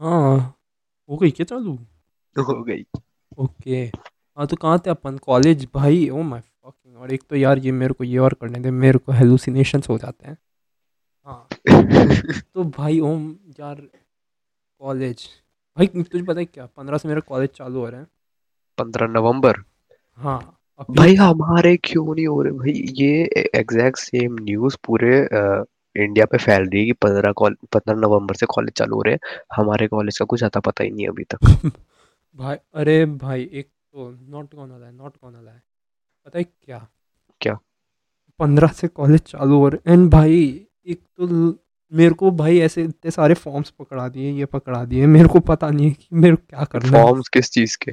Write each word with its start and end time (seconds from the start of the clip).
हाँ 0.00 0.56
हो। 1.10 1.16
गई 1.16 1.30
क्या 1.30 1.44
चालू? 1.44 1.78
हो 2.36 2.62
गई। 2.62 2.84
ओके। 3.38 3.84
हाँ 4.38 4.46
तो 4.46 4.56
कहाँ 4.56 4.78
थे 4.78 4.90
अपन? 4.90 5.18
कॉलेज? 5.18 5.68
भाई 5.74 6.08
ओ 6.08 6.22
माय 6.22 6.40
फकिंग 6.40 6.96
और 6.96 7.12
एक 7.12 7.22
तो 7.30 7.36
यार 7.36 7.58
ये 7.58 7.72
मेरे 7.72 7.94
को 7.94 8.04
ये 8.04 8.18
और 8.18 8.34
करने 8.34 8.60
दे 8.60 8.70
मेरे 8.70 8.98
को 8.98 9.12
हेलुसिनेशंस 9.12 9.88
हो 9.88 9.98
जाते 9.98 10.28
हैं। 10.28 10.36
हाँ। 11.26 11.48
तो 12.54 12.64
भाई 12.64 13.00
ओम 13.00 13.36
यार 13.60 13.88
कॉलेज। 14.80 15.28
भाई 15.76 15.86
तुझे 15.86 16.24
पता 16.24 16.40
है 16.40 16.44
क्या? 16.46 16.66
पंद्रह 16.66 16.98
से 16.98 17.08
मेरा 17.08 17.20
कॉलेज 17.20 17.50
चालू 17.50 17.80
हो 17.80 17.88
रहा 17.88 18.00
है। 18.00 18.06
पंद्रह 18.78 19.06
नवंबर। 19.06 19.62
हाँ 20.20 20.58
भाई 20.90 21.14
हमारे 21.14 21.76
क्यों 21.76 22.14
नहीं 22.14 22.26
हो 22.26 22.42
रहे? 22.42 22.52
भाई 22.52 22.72
ये 22.72 23.22
एग्जैक्ट 23.54 23.98
सेम 23.98 24.36
न्यूज़ 24.40 24.76
पूरे 24.84 25.20
अ, 25.20 25.64
इंडिया 25.96 26.26
पे 26.26 26.38
फैल 26.38 26.62
रही 26.62 26.80
है 26.80 26.86
कि 26.86 26.92
पंद्रह 26.92 27.32
पंद्रह 27.72 27.94
नवंबर 27.94 28.34
से 28.34 28.46
कॉलेज 28.46 28.72
चालू 28.72 28.96
हो 28.96 29.02
रहे 29.02 29.14
हैं। 29.14 29.20
हमारे 29.56 29.86
कॉलेज 29.86 30.18
का 30.18 30.24
कुछ 30.24 30.44
आता 30.44 30.60
पता 30.60 30.84
ही 30.84 30.90
नहीं 30.90 31.08
अभी 31.08 31.24
तक। 31.24 31.38
भाई 32.36 32.56
अरे 32.74 33.06
भाई 33.06 33.50
एक 33.52 33.66
तो 33.66 34.18
नॉट 34.28 34.54
कौन 34.54 34.70
वाला 34.70 34.86
है 34.86 34.96
नॉट 34.96 35.16
कौन 35.16 35.34
वाला 35.34 35.50
है 35.50 35.62
पता 36.26 36.38
है 36.38 36.44
क्या? 36.44 36.88
क्या? 37.40 37.58
पंद्रह 38.38 38.68
से 38.68 38.88
कॉलेज 38.88 39.20
चालू 39.20 39.58
हो 39.58 39.68
रहे 39.68 39.92
एंड 39.92 40.10
भाई 40.10 40.66
एक 40.86 41.00
तो 41.16 41.26
मेरे 41.92 42.14
को 42.14 42.30
भाई 42.30 42.58
ऐसे 42.58 42.82
इतने 42.82 43.10
सारे 43.10 43.34
फॉर्म्स 43.34 43.70
पकड़ा 43.70 44.08
दिए 44.08 44.32
ये 44.32 44.44
पकड़ा 44.44 44.84
दिए। 44.84 45.06
मेरे 45.06 45.28
को 45.28 45.40
पता 45.40 45.70
नहीं 45.70 45.86
है 45.86 45.92
कि 45.92 46.06
मेरे 46.12 46.36
को 46.36 46.42
क्या 46.50 46.64
करना 46.64 46.98
है। 46.98 47.04
फॉर्म्स 47.04 47.28
किस 47.28 47.50
चीज़ 47.50 47.78
कि? 47.82 47.92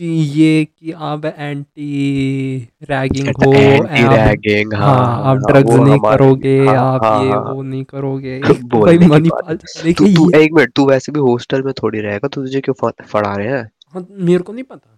ये 0.00 0.64
कि 0.64 0.92
आप 0.92 1.24
एंटी 1.24 2.68
रैगिंग 2.82 3.28
हो 3.28 3.52
एंटी 3.52 4.02
रैगिंग 4.02 4.74
हाँ 4.74 4.94
हाँ 4.96 5.18
आप 5.18 5.24
हाँ, 5.24 5.36
ड्रग्स 5.36 5.74
वो 5.76 5.84
नहीं 5.84 5.98
करोगे 5.98 6.66
हाँ 6.66 6.94
आप 6.94 7.04
हाँ 7.04 7.24
ये 7.24 7.30
हाँ। 7.30 7.40
वो 7.40 7.62
नहीं 7.62 7.84
करोगे। 7.84 8.40
भाई 8.64 8.98
की 8.98 9.56
चले 9.56 9.92
तू 9.92 10.06
तू 10.06 10.38
एक 10.38 10.52
मिनट 10.52 10.72
तू 10.72 10.86
वैसे 10.86 11.12
भी 11.12 11.20
हॉस्टल 11.20 11.62
में 11.62 11.72
थोड़ी 11.72 12.00
रहेगा 12.00 12.28
तो 12.28 12.40
तुझे 12.42 12.60
क्यों 12.60 12.90
फड़ा 13.06 13.36
रहे 13.36 13.48
हैं? 13.48 13.70
हाँ 13.88 14.06
मेरे 14.10 14.42
को 14.42 14.52
नहीं 14.52 14.64
पता। 14.64 14.94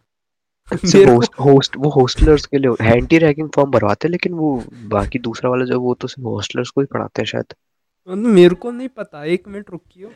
को 0.85 1.15
होस्ट 1.15 1.33
होस्ट 1.41 1.77
वो 1.77 1.91
हॉस्टलर्स 1.91 2.47
के 2.47 2.59
लिए 2.59 2.93
एंटी 2.93 3.19
रैगिंग 3.19 3.49
फॉर्म 3.55 3.71
भरवाते 3.71 4.09
हैं 4.09 4.11
लेकिन 4.11 4.33
वो 4.33 4.65
बाकी 4.85 5.19
दूसरा 5.19 5.51
वाला 5.51 5.65
जो 5.65 5.81
वो 5.81 5.95
तो 5.95 6.09
सिर्फ़ 6.09 6.29
हॉस्टलर्स 6.29 6.71
को 6.71 6.81
ही 6.81 6.87
पढ़ाते 6.87 7.23
हैं 7.23 7.27
शायद। 7.27 7.55
मेरे 8.09 8.55
को 8.55 8.71
नहीं 8.71 8.89
पता 8.89 9.25
एक 9.25 9.49
मिनट 9.49 9.71
रुकियो। 9.71 10.09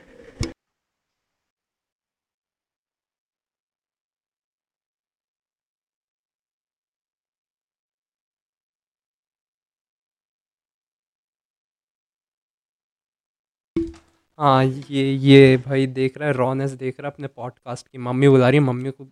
हाँ 14.39 14.65
ये 14.65 15.03
ये 15.15 15.57
भाई 15.57 15.87
देख 15.87 16.17
रहा 16.19 16.29
है 16.29 16.35
रॉनेस 16.35 16.71
देख 16.71 17.01
रहा 17.01 17.09
है 17.09 17.13
अपने 17.13 17.27
पॉडकास्ट 17.27 17.87
की। 17.89 17.99
मम्मी 17.99 18.29
बुला 18.29 18.49
रही 18.49 18.59
है 18.61 18.65
मम्मी 18.65 18.91
को 18.91 19.05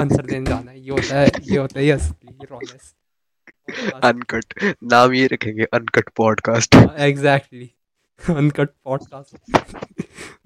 आंसर 0.00 0.26
देने 0.26 0.50
जाना 0.50 0.70
है। 0.70 0.80
ये 0.80 0.90
होता 0.90 1.16
है 1.16 1.30
ये 1.42 1.58
होता 1.58 1.80
है 1.80 1.88
असली 1.90 2.46
रॉनेस 2.50 2.94
अनकट 4.04 4.54
नाम 4.84 5.12
ये 5.12 5.26
रखेंगे 5.26 5.64
uncut 5.74 6.08
podcast 6.16 6.74
exactly 6.98 7.70
uncut 8.20 8.70
podcast 8.84 9.36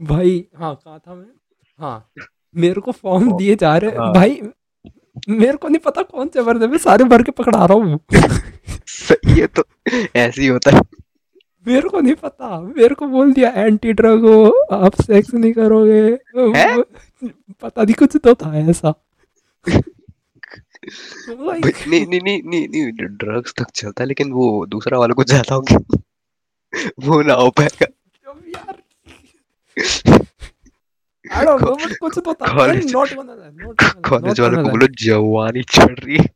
भाई 0.02 0.44
हाँ 0.56 0.74
कहाँ 0.74 0.98
था 0.98 1.14
मैं? 1.14 1.26
हाँ 1.80 2.10
मेरे 2.56 2.80
को 2.80 2.92
फॉर्म 2.92 3.36
दिए 3.36 3.56
जा 3.56 3.76
रहे 3.78 3.96
हाँ। 3.96 4.12
भाई 4.12 4.40
मेरे 5.28 5.56
को 5.56 5.68
नहीं 5.68 5.78
पता 5.78 6.02
कौन 6.02 6.28
से 6.28 6.42
भर 6.42 6.58
दे 6.58 6.66
मैं 6.66 6.78
सारे 6.78 7.04
भर 7.04 7.22
के 7.22 7.30
पकड़ा 7.32 7.64
रहा 7.66 7.74
हूँ। 7.74 7.98
ये 9.38 9.46
तो 9.46 9.64
ऐसे 10.16 10.42
ही 10.42 10.46
होता 10.48 10.76
है। 10.76 10.80
मेरे 11.66 11.88
को 11.88 12.00
नहीं 12.00 12.14
पता। 12.14 12.60
मेरे 12.60 12.94
को 12.94 13.06
बोल 13.06 13.32
दिया 13.32 13.50
एंटी 13.56 13.92
ड्रग 13.92 14.24
हो 14.24 14.50
आप 14.76 15.00
सेक्स 15.02 15.34
नहीं 15.34 15.52
करोगे। 15.52 16.00
है? 16.58 16.82
पता 17.62 17.82
नहीं 17.82 17.94
कुछ 17.94 18.16
तो 18.24 18.34
था 18.34 18.56
ऐसा। 18.60 18.94
भाई 21.28 21.60
नहीं 21.60 22.06
नहीं 22.06 22.20
नहीं 22.20 22.40
नहीं 22.42 22.66
नहीं 22.68 23.06
ड्रग्स 23.16 23.54
तक 23.58 23.70
चलता 23.74 24.02
है 24.02 24.06
लेकिन 24.08 24.32
वो 24.32 24.48
दूसरा 24.66 24.98
वाला 24.98 25.14
कुछ 25.14 25.28
ज़्यादा 25.28 25.54
हो 25.54 25.60
गया 25.60 25.78
वो 27.02 27.20
ना 27.22 27.34
हो 27.34 27.50
पाएगा। 27.50 27.86
कुछ 32.00 32.18
तो 32.18 32.32
था। 32.34 32.54
College 32.56 32.92
not 32.92 33.14
gonna 33.14 33.34
not 33.34 33.82
college 34.08 34.40
वाले 34.40 34.56
को 34.56 34.68
बोलो 34.70 34.86
जवानी 35.02 35.62
चढ़ 35.70 35.98
रही 35.98 36.16
है। 36.16 36.28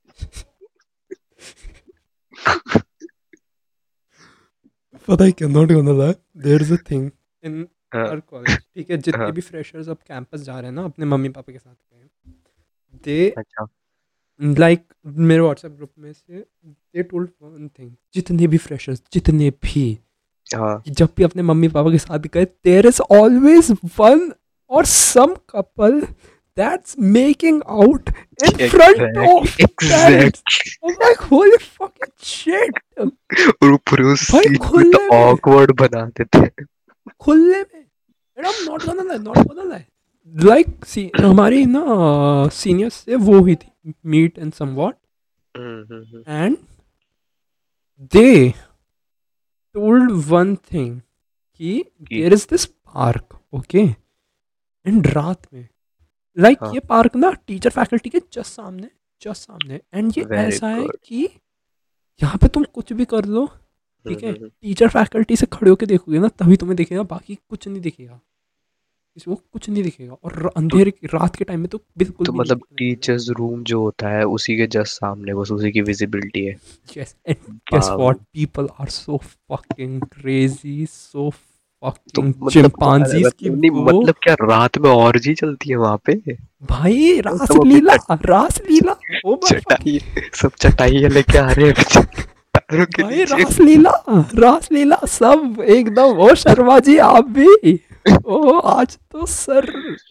पता 5.08 5.24
है 5.24 5.32
क्या? 5.32 5.48
Not 5.48 5.72
gonna 5.72 5.92
lie 5.98 6.12
there 6.44 6.62
is 6.62 6.72
a 6.72 6.76
thing 6.90 7.10
in 7.42 7.66
हाँ। 7.94 8.06
आवर 8.06 8.20
कॉलेज 8.20 8.56
ठीक 8.58 8.90
है? 8.90 8.96
जितने 8.96 9.22
हाँ 9.22 9.32
भी 9.32 9.40
फ्रेशर्स 9.40 9.88
अब 9.88 9.98
कैंपस 10.08 10.40
जा 10.40 10.58
रहे 10.60 10.70
हैं 10.70 10.74
ना 10.74 10.84
अपने 10.84 11.06
मम्मी 11.06 11.28
पापा 11.28 11.52
के 11.52 11.58
साथ 11.58 11.74
गए 11.74 12.08
दे 13.04 13.28
अच्छा। 13.38 13.66
लाइक 14.40 14.82
मेरे 15.06 15.40
व्हाट्सएप 15.40 15.72
ग्रुप 15.72 15.90
में 15.98 16.12
से 16.12 16.44
दे 16.66 17.02
टोल्ड 17.02 17.30
वन 17.42 17.68
थिंग 17.78 17.90
जितने 18.14 18.46
भी 18.46 18.58
फ्रेशर्स 18.58 19.02
जितने 19.12 19.50
भी 19.64 19.86
हाँ। 20.46 20.82
जब 20.88 21.08
भी 21.16 21.24
अपने 21.24 21.42
मम्मी 21.42 21.68
पापा 21.68 21.90
के 21.90 21.98
साथ 21.98 22.26
गए 22.34 22.44
देर 22.64 22.86
इज़ 22.86 23.00
ऑलवेज 23.12 23.70
वन 23.98 24.30
और 24.70 24.84
some 24.86 25.34
couple 25.50 26.00
making 27.16 27.62
out 27.68 28.10
in 28.10 28.68
front 28.68 29.00
exactly 29.00 29.26
of 29.32 29.56
parents 29.82 30.42
exactly 30.44 30.76
I'm 30.88 30.96
like 31.04 31.22
holy 31.32 31.58
fucking 31.64 32.12
shit 32.32 32.74
और 33.00 33.70
वो 33.70 33.76
पूरे 33.90 34.04
उस 34.12 34.26
सीन 34.30 34.56
को 34.66 34.78
में 34.78 35.08
awkward 35.20 35.72
बना 35.80 36.04
देते 36.18 36.38
हैं 36.38 36.66
खुले 37.20 37.60
में 37.62 37.84
and 38.36 38.46
I'm 38.46 38.64
not 38.70 38.86
gonna 38.88 39.04
lie 39.10 39.20
not 39.28 39.38
gonna 39.48 39.68
lie 39.72 39.84
like 40.48 40.84
सी 40.86 41.10
हमारी 41.20 41.64
ना 41.66 41.84
सीनियर्स 42.52 42.94
से 42.94 43.14
वो 43.28 43.38
हुई 43.40 43.54
थी 43.54 43.72
हम्म, 45.54 45.82
हम्म, 45.90 46.02
हम्म, 46.02 46.22
and 46.44 46.56
they 48.14 48.54
told 49.74 50.12
one 50.32 50.52
thing 50.72 50.90
कि 51.60 51.82
कि 52.08 52.22
there 52.22 52.36
is 52.36 52.46
this 52.52 52.66
park 52.66 53.36
okay 53.52 53.86
and 54.86 55.06
रात 55.16 55.46
में 55.54 55.68
लाइक 56.38 56.58
हाँ। 56.62 56.72
ये 56.74 56.80
पार्क 56.80 57.16
ना 57.16 57.32
टीचर 57.46 57.70
फैकल्टी 57.70 58.10
के 58.10 58.18
जस्ट 58.18 58.52
सामने 58.52 58.88
जस्ट 59.22 59.42
सामने। 59.42 59.80
एंड 59.94 60.12
ये 60.18 60.24
ऐसा 60.36 60.68
है 60.68 60.86
कि 61.04 61.28
यहाँ 62.22 62.36
पे 62.36 62.48
तुम 62.48 62.64
कुछ 62.64 62.92
भी 62.92 63.04
कर 63.04 63.24
लो 63.24 63.46
ठीक 64.06 64.22
है? 64.22 64.30
हम्म, 64.30 64.48
टीचर 64.48 64.88
फैकल्टी 64.88 65.36
से 65.36 65.46
खड़े 65.46 65.70
होके 65.70 65.86
देखोगे 65.86 66.18
ना 66.18 66.28
तभी 66.28 66.56
तुम्हें 66.56 66.76
दिखेगा 66.76 67.02
बाकी 67.02 67.34
कुछ 67.34 67.68
नहीं 67.68 67.80
दिखेगा। 67.80 68.20
को 69.26 69.34
कुछ 69.34 69.68
नहीं 69.68 69.82
दिखेगा। 69.82 70.12
और 70.12 70.52
अंधेरे 70.56 70.90
की 70.90 71.06
रात 71.06 71.36
के 71.36 71.44
टाइम 71.44 71.60
में 71.60 71.68
तो 71.68 71.80
बिल्कुल 71.98 72.26
तो 72.26 72.32
मतलब 72.32 72.60
टीचर्स 72.78 73.28
रूम 73.30 73.64
जो 73.64 73.80
होता 73.80 74.08
है 74.08 74.24
उसी 74.24 74.56
के 74.56 74.66
जस्ट 74.66 74.86
सामने 74.86 75.34
बस 75.34 75.50
उसी 75.50 75.72
की 75.72 75.80
विजिबिलिटी 75.80 76.44
है। 76.44 76.56
Yes, 76.88 77.14
and 77.28 77.58
guess 77.72 77.88
वाह 77.88 77.96
what? 77.98 78.20
People 78.36 78.68
are 78.80 78.88
so 78.88 79.18
fucking 79.24 79.98
crazy, 80.16 80.86
तो 81.82 82.22
मतलब 82.22 82.72
मतलब 82.82 83.88
मतलब 83.88 84.14
क्या 84.22 84.34
रात 84.40 84.78
में 84.78 84.90
ऑर्जी 84.90 85.34
चलती 85.34 85.70
है 85.70 85.76
वहाँ 85.76 86.00
पे? 86.06 86.14
भाई 86.70 87.20
रास 87.20 87.50
लीला 87.64 87.94
रास 88.24 88.60
लीला 88.70 88.96
ओ 89.26 89.36
चटाई 89.46 89.98
सब 90.34 90.50
चटाई 90.60 91.06
लेके 91.08 91.38
आ 91.38 91.50
रहे 91.50 91.68
हैं 91.68 91.74
भाई 93.00 93.24
रास 93.24 93.58
लीला 93.60 93.92
रास 94.38 94.68
लीला 94.72 94.98
सब 95.08 95.62
एकदम 95.68 96.18
ओ 96.18 96.34
शर्मा 96.34 96.78
जी 96.80 96.96
आप 97.04 97.28
भी। 97.38 97.78
ओ 98.26 98.58
आज 98.58 98.98
तो 99.12 99.26
सर 99.26 99.70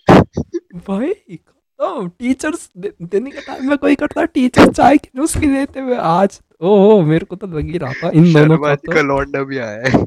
भाई 0.09 1.13
खत्म। 1.13 2.07
टीचर्स 2.09 2.69
दिन 2.77 3.25
के 3.27 3.41
टाइम 3.41 3.69
में 3.69 3.77
कोई 3.77 3.95
करता 3.95 4.23
टीचर 4.25 4.71
चाय 4.71 4.97
की 4.97 5.09
नुस्खी 5.15 5.47
देते 5.47 5.79
हुए 5.79 5.95
आज। 6.07 6.39
ओ 6.61 7.01
मेरे 7.03 7.25
को 7.25 7.35
तो 7.35 7.47
लग 7.47 7.71
ही 7.71 7.77
रहा 7.77 7.93
था 7.93 8.11
इन 8.13 8.33
दोनों 8.33 8.57
का 8.57 8.75
जी 8.75 8.87
तो। 8.87 8.93
का 8.93 9.01
लौंडा 9.01 9.43
भी 9.43 9.57
आया 9.57 9.87
है। 9.87 10.05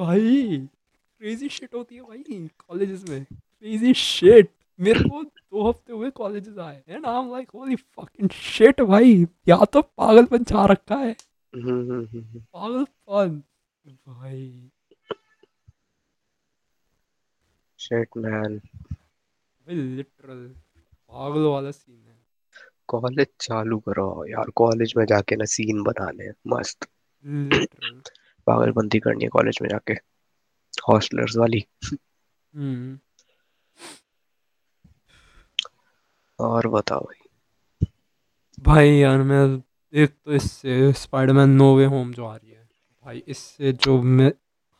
भाई 0.00 0.56
क्रेजी 1.20 1.48
शिट 1.48 1.74
होती 1.74 1.94
है 1.94 2.02
भाई 2.02 2.48
कॉलेजेस 2.58 3.04
में। 3.08 3.24
क्रेजी 3.24 3.92
शिट 3.94 4.50
मेरे 4.78 5.00
को 5.00 5.22
दो 5.24 5.68
हफ़्ते 5.68 5.92
हुए 5.92 6.10
कॉलेजेस 6.10 6.58
आए 6.58 6.82
and 6.88 7.06
I 7.06 7.22
am 7.22 7.30
like 7.32 7.50
holy 7.54 7.76
fucking 7.76 8.30
shit 8.32 8.80
भाई 8.82 9.26
या 9.48 9.64
तो 9.64 9.82
पागलपन 9.82 10.44
छा 10.44 10.64
रखा 10.66 10.96
है। 10.96 11.12
पागलपन 11.54 13.42
भाई। 13.84 14.70
शिट 17.78 18.16
मैन 18.16 18.56
भाई 18.58 19.74
लिटरल 19.74 20.46
पागल 20.46 21.42
वाला 21.42 21.70
सीन 21.70 22.04
है। 22.08 22.18
कॉलेज 22.88 23.26
चालू 23.40 23.78
करो 23.78 24.08
यार 24.28 24.50
कॉलेज 24.56 24.94
में 24.96 25.04
जाके 25.06 25.36
ना 25.36 25.44
सीन 25.46 25.82
बनाने 25.82 26.24
हैं, 26.24 26.34
मस्त। 26.46 26.88
पागलबंदी 28.46 28.98
करनी 28.98 29.24
है 29.24 29.28
कॉलेज 29.28 29.58
में 29.62 29.68
जाके। 29.68 29.92
हॉस्टलर्स 30.88 31.36
वाली। 31.36 31.64
हम्म। 31.84 32.98
और 36.38 36.68
बताओ 36.68 37.00
भाई। 37.00 37.86
भाई 38.58 38.90
यार 38.90 39.22
मैं 39.22 39.62
एक 39.92 40.10
तो 40.24 40.32
इससे 40.32 40.92
स्पाइडरमैन 40.92 41.50
नो 41.50 41.74
वे 41.76 41.84
होम 41.84 42.12
जो 42.12 42.24
आ 42.24 42.34
रही 42.36 42.50
है 42.50 42.68
भाई 43.06 43.22
इससे 43.28 43.72
जो 43.72 44.00
मैं 44.02 44.32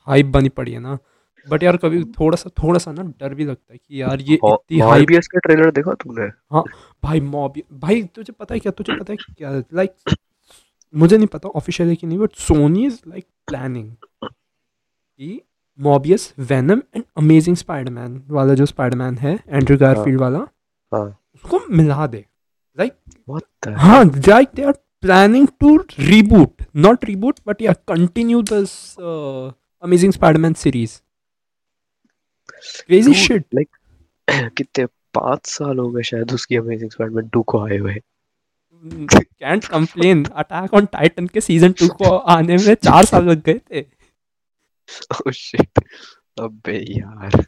हाइप 0.06 0.26
बनी 0.26 0.48
पड़ी 0.48 0.72
है 0.72 0.78
ना। 0.78 0.98
बट 1.46 1.62
यार 1.62 1.76
कभी 1.76 2.02
थोड़ा 2.04 2.36
सा 2.36 2.50
थोड़ा 2.62 2.78
सा 2.78 2.92
ना 2.92 3.02
डर 3.20 3.34
भी 3.34 3.44
लगता 3.44 3.72
है 3.72 3.78
कि 3.78 4.02
यार 4.02 4.20
ये 4.20 4.34
इतनी 4.34 4.78
हाइप 4.78 4.90
मॉर्बियस 4.90 5.26
का 5.26 5.38
ट्रेलर 5.38 5.70
देखा 5.70 5.92
तूने 5.92 6.26
हाँ 6.52 6.62
भाई 7.02 7.20
मॉब 7.20 7.54
भाई 7.72 8.02
तुझे 8.04 8.32
पता 8.32 8.54
है 8.54 8.60
क्या? 8.60 8.72
तुझे 8.72 8.96
पता 8.96 9.12
है 9.12 9.16
क्या? 9.16 9.62
लाइक 9.74 9.94
मुझे 10.94 11.16
नहीं 11.16 11.26
पता 11.26 11.48
ऑफिशियली 11.48 11.96
कि 11.96 12.06
नहीं 12.06 12.18
but 12.18 12.34
Sony 12.34 12.86
is 12.86 13.00
like 13.08 13.26
planning 13.46 13.92
कि 14.24 15.40
Morbius 15.80 16.34
Venom 16.38 16.82
and 16.96 17.04
amazing 17.16 17.56
Spiderman 17.56 18.22
वाला 18.30 18.54
जो 18.54 18.66
स्पाइडरमैन 18.66 19.18
है 19.18 19.38
एंड्रू 19.48 19.76
गारफील्ड 19.76 20.20
वाला 20.20 20.38
हाँ। 20.94 21.20
उसको 21.34 21.60
मिला 21.70 22.06
दे। 22.06 22.24
लाइक 22.78 22.92
हाँ 23.68 24.04
like 24.04 24.48
they 24.54 24.62
are 24.62 24.74
planning 25.06 25.46
to 25.62 25.68
reboot 26.08 26.66
not 26.74 27.00
reboot 27.00 27.38
but 27.44 27.60
yeah 27.60 27.72
continue 27.86 28.42
this 28.42 28.98
uh, 28.98 29.50
amazing 29.80 30.12
spider-man 30.12 30.54
series. 30.54 31.02
Crazy 32.88 33.30
like 33.54 33.68
कितने 34.56 34.86
पाँच 34.86 35.46
साल 35.46 35.78
हो 35.78 35.90
गए 35.90 36.02
शायद 36.02 36.32
उसकी 36.32 36.56
अमेजिंग 36.56 36.90
स्पाइडरमैन 36.90 37.28
2 37.28 37.44
को 37.46 37.66
आए 37.66 37.76
हुए। 37.76 37.94
Can't 38.82 39.66
complain. 39.68 40.30
Attack 40.32 40.74
on 40.74 40.86
Titan 40.86 41.26
के 41.26 41.40
सीज़न 41.40 41.72
टू 41.72 41.88
को 41.88 42.16
आने 42.16 42.56
में 42.56 42.74
चार 42.74 43.04
साल 43.04 43.24
लग 43.24 43.42
गए 43.42 43.60
थे। 43.72 43.84
शिट 45.32 45.78
अबे 46.40 46.78
यार। 46.98 47.44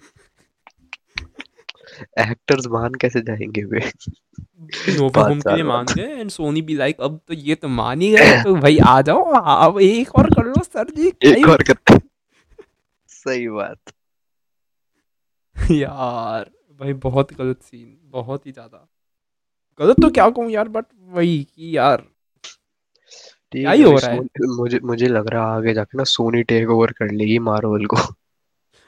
एक्टर्स 2.20 2.66
मान 2.66 2.94
कैसे 2.94 3.20
जाएँगे 3.20 3.64
वे? 3.64 3.80
पाँच 3.80 5.16
होम 5.16 5.40
के 5.40 5.54
लिए 5.54 5.64
मान 5.64 5.86
गए 5.86 6.20
एंड 6.20 6.30
सोनी 6.30 6.62
भी 6.62 6.74
लाइक 6.74 7.00
अब 7.00 7.20
तो 7.28 7.34
ये 7.34 7.54
तो 7.54 7.68
मान 7.68 8.00
ही 8.00 8.10
गए 8.10 8.42
तो 8.42 8.54
भाई 8.54 8.78
आ 8.78 9.00
जाओ 9.02 9.22
अब 9.32 9.80
एक 9.80 10.14
और 10.14 10.30
कर 10.30 10.46
लो 10.46 10.62
सर 10.62 10.90
जी 10.90 11.12
एक 11.24 11.48
और 11.48 11.62
करते 11.62 11.98
सही 13.08 13.48
बात। 13.48 13.92
यार 15.70 16.50
भाई 16.80 16.92
बहुत 16.92 17.32
गलत 17.32 17.62
सीन 17.62 17.98
बहुत 18.04 18.46
ही 18.46 18.52
ज़्यादा। 18.52 18.88
गलत 19.78 19.96
तो 20.02 20.10
क्या 20.10 20.30
कहूँ 20.30 20.50
यार 20.50 20.68
बट 20.68 20.84
वही 21.08 21.48
कि 21.54 21.76
यार 21.76 22.06
क्या 23.52 23.70
ही 23.70 23.82
हो 23.82 23.92
रहा 23.92 24.10
है? 24.10 24.20
मुझे 24.46 24.80
मुझे 24.80 25.08
लग 25.08 25.28
रहा 25.28 25.50
है 25.50 25.56
आगे 25.56 25.74
जाके 25.74 25.98
ना 25.98 26.04
सोनी 26.04 26.42
टेक 26.42 26.70
ओवर 26.70 26.90
कर 26.90 27.10
लेगी 27.10 27.38
मार्वल 27.38 27.86
को। 27.86 27.96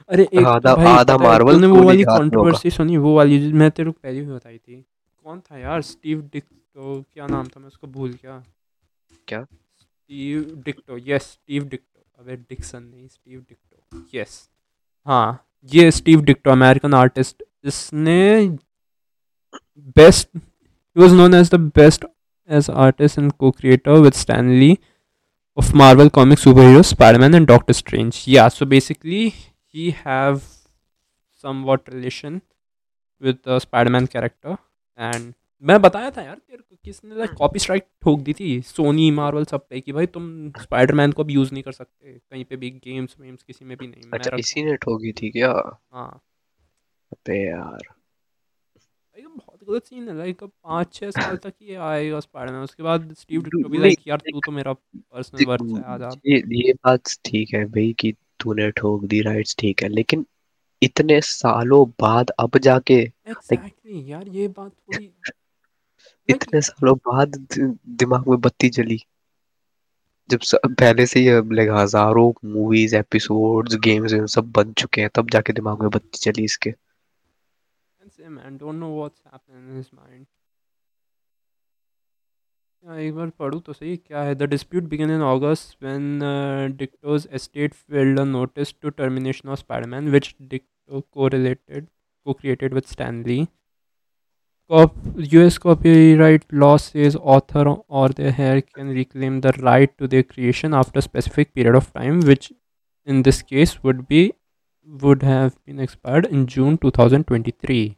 अरे 0.09 0.27
एक 0.33 0.45
आधा- 0.45 0.77
तो 0.77 0.83
भाई 0.83 0.93
आधा 0.93 1.17
पता 1.17 1.33
है, 1.33 1.39
वो 1.39 1.83
वाली। 1.83 2.03
कंट्रोवर्सी 2.03 2.69
सुनी? 2.69 2.97
वो 2.97 3.15
वाली 3.15 3.53
मैं 3.53 3.71
तेरे 3.71 3.91
को 3.91 3.99
पहले 4.03 4.21
भी 4.21 4.31
बताई 4.31 4.57
थी। 4.57 4.85
कौन 5.23 5.39
था 5.39 5.57
यार? 5.57 5.81
स्टीव 5.81 6.29
डिक्टो 6.33 7.03
क्या 7.13 7.27
नाम 7.27 7.47
था? 7.47 7.59
मैं 7.59 7.67
उसको 7.67 7.87
भूल 7.87 8.11
गया। 8.11 8.43
क्या? 9.27 9.43
Steve 9.79 10.61
Ditko 10.65 10.97
yes 10.97 11.21
Steve 11.21 11.65
Ditko. 11.65 12.23
अबे 12.23 12.35
डिक्सन 12.35 12.83
नहीं 12.83 13.07
स्टीव 13.07 13.39
डिक्टो। 13.39 14.05
यस 14.13 14.49
हाँ 15.05 15.45
ये 15.73 15.91
स्टीव 15.91 16.21
डिक्टो 16.21 16.51
अमेरिकन 16.51 16.93
आर्टिस्ट 16.93 17.43
इसने 17.63 18.49
best 19.79 20.29
he 20.96 21.00
was 21.00 21.12
known 21.12 21.34
as 21.34 21.50
the 21.50 21.58
best 21.58 22.04
as 22.48 22.68
artist 22.68 23.18
and 23.18 23.36
co-creator 23.38 24.00
with 24.00 24.14
Stan 24.14 24.48
Lee 24.60 24.78
of 25.56 25.74
Marvel 25.74 26.10
comic 26.10 26.38
superheroes 26.38 26.86
Spider-Man 26.86 27.34
and 27.34 27.46
Doctor 27.46 27.72
Strange. 27.72 28.22
Yeah, 28.26 28.48
so 28.48 28.66
basically 28.66 29.34
he 29.74 29.90
have 29.92 30.42
somewhat 31.44 31.92
relation 31.92 32.40
with 33.22 33.42
the 33.42 33.60
Spider-Man 33.60 34.08
character 34.08 34.58
and 34.98 35.34
मैं 35.62 35.80
बताया 35.82 36.10
था 36.10 36.22
यार 36.22 36.34
तेरे 36.36 36.62
को 36.62 36.76
किसने 36.84 37.16
like 37.16 37.30
copy 37.38 37.58
strike 37.58 37.82
ठोक 38.02 38.20
दी 38.26 38.32
थी 38.34 38.60
Soni 38.66 39.10
Marvel 39.10 39.44
सब 39.44 39.66
पे 39.70 39.80
कि 39.80 39.92
भाई 39.92 40.06
तुम 40.14 40.30
स्पाइडरमैन 40.60 41.12
को 41.12 41.22
अब 41.22 41.30
यूज़ 41.30 41.52
नहीं 41.52 41.62
कर 41.62 41.72
सकते 41.72 42.12
कहीं 42.12 42.44
पे 42.44 42.56
भी 42.56 42.70
गेम्स 42.84 43.16
वेम्स 43.20 43.42
किसी 43.42 43.64
में 43.64 43.76
भी 43.76 43.86
नहीं 43.86 44.02
अच्छा 44.02 44.30
मेरा 44.30 44.38
इसी 44.40 44.62
ने 44.64 44.76
ठोकी 44.84 45.12
थी 45.20 45.30
क्या 45.30 45.50
हाँ 45.50 46.10
अबे 47.12 47.38
यार 47.44 47.88
ये 49.15 49.25
बहुत 49.27 49.63
गलत 49.69 49.85
सीन 49.85 50.07
है 50.09 50.15
लाइक 50.17 50.41
अब 50.43 50.51
पाँच 50.63 50.93
छः 50.93 51.11
साल 51.11 51.37
तक 51.37 51.53
ये 51.61 51.75
आएगा 51.89 52.19
स्पाइडरमैन 52.19 52.63
उसके 52.63 52.83
बाद 52.83 53.13
स्टीव 53.19 53.41
डिक्टो 53.43 53.69
भी 53.69 53.77
लाइक 53.77 53.99
यार 54.07 54.21
तू 54.21 54.39
तो 54.39 54.51
मेरा 54.51 54.73
पर्सनल 54.73 55.45
वर्थ 55.45 55.61
है 55.67 55.83
आ 55.83 55.97
जा। 55.97 56.09
ये 56.27 56.37
ये 56.57 56.73
बात 56.85 57.15
ठीक 57.25 57.53
है 57.53 57.63
भाई 57.67 57.93
कि 57.99 58.11
तूने 58.39 58.69
ठोक 58.71 59.05
दी 59.05 59.21
राइट्स 59.21 59.55
ठीक 59.59 59.83
है 59.83 59.89
लेकिन 59.89 60.25
इतने 60.81 61.19
सालों 61.23 61.85
बाद 62.01 62.31
अब 62.39 62.57
जाके 62.59 62.93
एग्जैक्टली 62.93 64.11
यार 64.11 64.27
ये 64.29 64.47
बात 64.47 64.71
थोड़ी 64.71 65.11
इतने 66.29 66.61
सालों 66.61 66.95
बाद 67.07 67.35
दिमाग 67.59 68.27
में 68.29 68.39
बत्ती 68.41 68.69
जली। 68.69 68.99
जब 70.29 70.39
स, 70.41 70.55
पहले 70.67 71.05
से 71.05 71.19
ही 71.19 71.55
लाइक 71.55 71.69
हज़ारों 71.71 72.31
मूवीज़ 72.49 72.95
एपिसोड्स 72.95 73.75
गेम्स 73.83 74.13
सब 74.33 74.51
बन 74.51 74.73
चुके 74.73 75.01
हैं 75.01 75.09
तब 75.15 75.29
जाके 75.31 75.53
दिमाग 75.53 75.81
में 75.81 75.89
बत्ती 75.89 76.17
चली 76.21 76.43
इसके। 76.43 76.73
can 78.04 78.10
say 78.10 78.28
man 78.28 78.58
don't 78.58 78.80
know 78.80 78.90
what's 78.90 79.20
happening 79.30 79.68
in 79.70 79.76
his 79.76 79.92
mind 79.92 80.26
yeah, 82.84 82.96
एक 82.98 83.14
बार 83.14 83.30
पढ़ूँ 83.38 83.60
तो 83.66 83.72
सही 83.72 83.96
क्या 83.96 84.22
है 84.24 84.34
the 84.34 84.42
dispute 84.50 84.84
began 84.94 85.10
in 85.10 85.20
August 85.30 85.76
when 85.82 86.76
Dictos 86.78 87.26
estate 87.40 87.74
filed 87.74 88.22
a 88.22 88.26
notice 88.32 88.72
to 88.84 88.92
termination 89.00 89.52
of 89.54 89.62
Spider-Man 89.62 90.10
which 90.16 90.30
Dicto 90.54 91.02
co-related 91.18 91.88
co-created 92.26 92.78
with 92.78 92.88
Stan 92.94 93.22
Lee 93.30 93.40
Cop- 94.70 94.96
US 95.32 95.58
copyright 95.58 96.44
law 96.52 96.76
says 96.78 97.14
author 97.16 97.64
or 97.88 98.08
their 98.08 98.34
heir 98.38 98.62
can 98.62 98.88
reclaim 98.88 99.40
the 99.40 99.52
right 99.60 99.96
to 99.98 100.08
their 100.08 100.22
creation 100.22 100.72
after 100.72 100.98
a 101.00 101.02
specific 101.02 101.52
period 101.54 101.74
of 101.74 101.92
time 101.92 102.20
which 102.20 102.52
in 103.06 103.22
this 103.22 103.42
case 103.42 103.82
would 103.82 104.06
be 104.08 104.22
would 104.87 105.23
have 105.23 105.53
been 105.65 105.79
expired 105.79 106.25
in 106.27 106.45
June 106.45 106.77
2023 106.77 107.97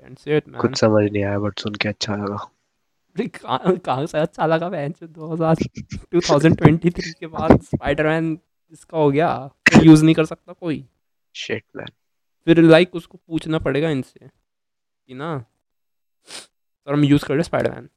can't 0.00 0.18
say 0.18 0.36
it 0.36 0.46
man. 0.46 0.60
कुछ 0.60 0.76
समझ 0.80 1.10
नहीं 1.12 1.24
आया 1.24 1.38
but 1.38 1.58
सुन 1.58 1.74
के 1.74 1.88
अच्छा 1.88 2.16
लगा। 2.16 2.48
कहाँ 3.86 4.06
से 4.06 4.18
अच्छा 4.18 4.46
लगा 4.46 4.68
बहन 4.68 4.92
चो 4.92 5.06
2000 5.06 5.56
2023 6.14 7.14
के 7.14 7.26
बाद 7.26 7.60
स्पाइडरमैन 7.62 8.38
इसका 8.72 8.98
हो 8.98 9.10
गया। 9.10 9.50
यूज़ 9.82 10.04
नहीं 10.04 10.14
कर 10.14 10.24
सकता 10.24 10.52
कोई। 10.52 10.84
शिट 11.34 11.64
मैन 11.76 11.88
फिर 12.46 12.60
लाइक 12.62 12.94
उसको 12.94 13.18
पूछना 13.28 13.58
पड़ेगा 13.58 13.90
इनसे 13.90 14.26
कि 14.26 15.14
ना 15.14 15.38
सर 16.28 16.92
हम 16.92 17.04
यूज़ 17.04 17.24
कर 17.24 17.34
रहे 17.34 17.42
स्पाइडरमैन 17.42 17.88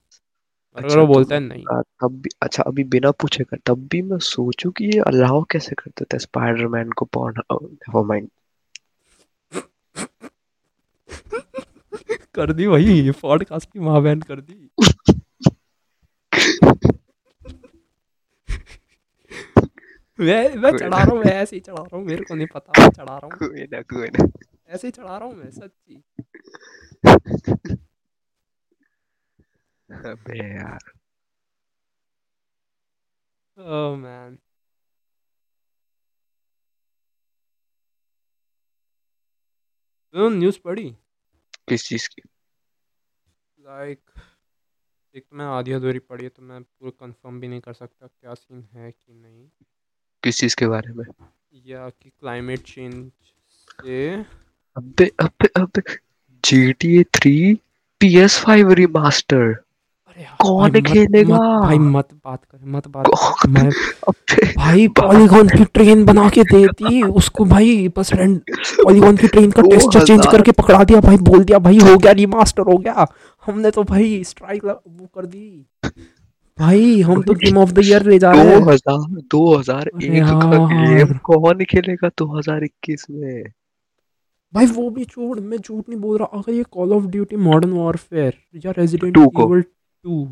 अगर 0.77 0.85
अच्छा, 0.85 0.99
वो 0.99 1.07
बोलता 1.07 1.35
है 1.35 1.41
नहीं। 1.41 1.63
आ, 1.73 1.81
तब 1.81 2.19
भी 2.21 2.29
अच्छा 2.41 2.63
अभी 2.63 2.83
बिना 2.93 3.11
पूछे 3.11 3.43
कर 3.43 3.57
तब 3.65 3.87
भी 3.91 4.01
मैं 4.01 4.17
सोचूं 4.27 4.71
कि 4.71 4.85
ये 4.85 4.99
अलाउ 5.07 5.43
कैसे 5.51 5.75
कर 5.75 5.91
देता 5.99 6.15
है 6.15 6.19
स्पाइडरमैन 6.19 6.91
को 6.91 7.05
पॉर्न 7.13 7.41
नेवर 7.51 8.05
माइंड 8.05 8.29
कर 12.35 12.53
दी 12.53 12.67
वही 12.67 13.11
पॉडकास्ट 13.21 13.71
की 13.71 13.79
माँ 13.79 14.01
बहन 14.03 14.21
कर 14.21 14.41
दी। 14.41 14.69
मैं 20.19 20.55
मैं 20.55 20.71
चढ़ा 20.77 20.97
रहा 20.97 21.03
हूँ 21.03 21.19
मैं 21.19 21.33
ऐसे 21.33 21.55
ही 21.55 21.59
चढ़ा 21.59 21.81
रहा 21.81 21.97
हूँ 21.97 22.05
मेरे 22.05 22.23
को 22.23 22.35
नहीं 22.35 22.47
पता 22.47 22.81
मैं 22.81 22.89
चढ़ा 22.89 23.17
रहा 23.17 23.25
हूँ। 23.25 23.29
ऐसे 24.69 24.87
ही 24.87 24.91
चढ़ा 24.91 25.17
रहा 25.17 25.27
हूँ 25.27 25.35
मैं 25.35 25.49
सच्ची। 25.51 26.03
अबे 29.89 30.37
यार 30.55 30.91
ओह 33.57 33.95
मैन 33.97 34.37
तो 40.13 40.29
न्यूज़ 40.29 40.59
पढ़ी 40.63 40.89
किस 41.69 41.87
चीज़ 41.87 42.07
की? 42.09 42.21
लाइक 43.59 43.99
एक 45.15 45.23
तो 45.23 45.35
मैं 45.37 45.45
आधी 45.45 45.71
अधूरी 45.71 45.99
पढ़ी 45.99 46.23
है 46.23 46.29
तो 46.29 46.41
मैं 46.41 46.61
पूरा 46.63 46.91
कंफर्म 46.99 47.39
भी 47.39 47.47
नहीं 47.47 47.61
कर 47.61 47.73
सकता 47.73 48.07
क्या 48.07 48.33
सीन 48.33 48.63
है 48.73 48.91
कि 48.91 49.13
नहीं। 49.13 49.47
किस 50.23 50.39
चीज़ 50.39 50.55
के 50.55 50.67
बारे 50.67 50.93
में? 50.93 51.05
या 51.65 51.89
कि 51.89 52.09
क्लाइमेट 52.09 52.59
चेंज 52.59 53.11
से 53.81 54.15
अबे 54.77 55.11
अबे 55.19 55.47
अबे 55.61 55.81
GTA 56.43 57.03
3 57.17 57.55
PS5 58.01 58.73
रिमास्टर 58.73 59.53
कौन 60.41 60.71
भाई 60.71 60.81
खेलेगा? 60.83 61.35
मत, 61.35 61.63
भाई 61.63 61.77
मत 61.77 62.07
बात 62.15 62.39
कर 62.43 62.59
मत 62.67 62.87
बात 62.87 63.05
कर। 63.07 63.49
मैं 63.49 63.69
भाई 64.57 64.87
पॉलीगॉन 64.97 65.47
की 65.49 65.63
ट्रेन 65.65 66.03
बना 66.05 66.27
के 66.29 66.43
दे 66.45 66.65
दी 66.79 67.01
उसको 67.03 67.45
भाई 67.45 67.87
बस 67.97 68.13
रेंड 68.13 68.39
पॉलीगॉन 68.83 69.17
की 69.17 69.27
ट्रेन 69.27 69.51
का 69.51 69.61
दो 69.61 69.69
टेक्सचर 69.69 70.05
चेंज 70.05 70.25
करके 70.27 70.51
पकड़ा 70.53 70.83
दिया 70.83 70.99
भाई 71.01 71.17
बोल 71.23 71.43
दिया 71.43 71.59
भाई 71.59 71.77
हो 71.79 71.97
गया 71.97 72.11
रिमास्टर 72.13 72.71
हो 72.71 72.77
गया। 72.77 73.07
हमने 73.43 73.71
तो 73.71 73.83
भाई 73.85 74.23
स्ट्राइक 74.25 74.65
वो 74.65 75.07
कर 75.07 75.25
दी। 75.25 75.65
भाई 76.57 77.01
हम 77.01 77.21
तो 77.23 77.33
गेम 77.35 77.57
ऑफ़ 77.57 77.71
द 77.71 77.85
ईयर 77.85 78.05
ले 78.05 78.19
जा 78.19 78.31
रहे 78.31 78.43
दो 78.43 78.49
हैं 78.49 78.61
हज़ार 78.67 79.21
दो 79.31 79.55
हज़ार 79.55 79.87
एक 79.87 80.23
का 80.23 80.65
गेम 80.67 81.17
कौन 81.25 81.63
खेलेगा 81.65 82.09
दो 82.17 82.25
हज़ार 82.37 82.63
इक्कीस 82.63 83.05
में? 83.09 83.43
भाई 84.53 84.65
वो 84.67 84.89
भी 84.89 85.03
छोड़ 85.05 85.39
मैं 85.39 85.57
झूठ 85.57 85.89
नहीं 85.89 85.99
बोल 85.99 86.17
रहा। 86.17 86.39
अगर 86.39 86.53
ये 86.53 86.63
call 86.71 86.91
of 86.93 87.05
duty 87.11 87.35
modern 87.35 87.71
warfare 87.73 88.33
या 88.65 88.71
रेजिडेंट 88.77 89.17
इवल 89.17 89.63
2 90.05 90.25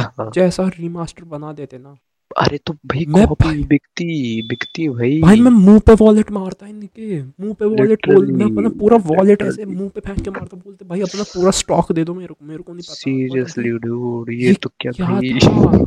हाँ, 0.00 0.30
जैसा 0.34 0.68
रिमास्टर 0.78 1.24
बना 1.26 1.52
देते 1.52 1.78
ना। 1.78 1.96
अरे 2.30 2.58
तो 2.66 2.72
भाई 2.86 3.04
मैं 3.08 3.26
कॉपी 3.26 3.44
भाई 3.44 3.62
बिकती 3.64 4.42
बिकती 4.48 4.88
भाई। 4.88 5.20
भाई 5.20 5.40
मैं 5.40 5.50
मुँह 5.50 5.78
पे 5.86 5.92
वॉलेट 6.00 6.30
मारता 6.30 6.66
इनके 6.66 7.20
मुँह 7.22 7.52
पे 7.60 7.64
वॉलेट 7.64 8.08
बोल 8.08 8.26
मैं 8.32 8.46
अपना 8.46 8.68
पूरा 8.80 8.96
वॉलेट 9.06 9.42
ऐसे 9.42 9.64
मुँह 9.64 9.88
पे 9.88 10.00
फेंक 10.00 10.20
के 10.20 10.30
मारता 10.30 10.56
बोलते 10.56 10.84
भाई 10.84 11.00
अपना 11.00 11.22
पूरा 11.34 11.50
स्टॉक 11.60 11.92
दे 11.92 12.04
दो 12.04 12.14
मेरे 12.14 12.34
को 12.34 12.44
मेरे 12.44 12.62
को 12.62 12.72
नहीं 12.72 12.82
पता। 12.82 12.94
सीरियसली 12.94 13.70
डूड 13.78 14.30
ये 14.30 14.46
ये 14.48 14.54
तो 14.54 14.70
क्या 14.80 14.92
क्या 14.92 15.06
भाई? 15.06 15.30
था? 15.38 15.84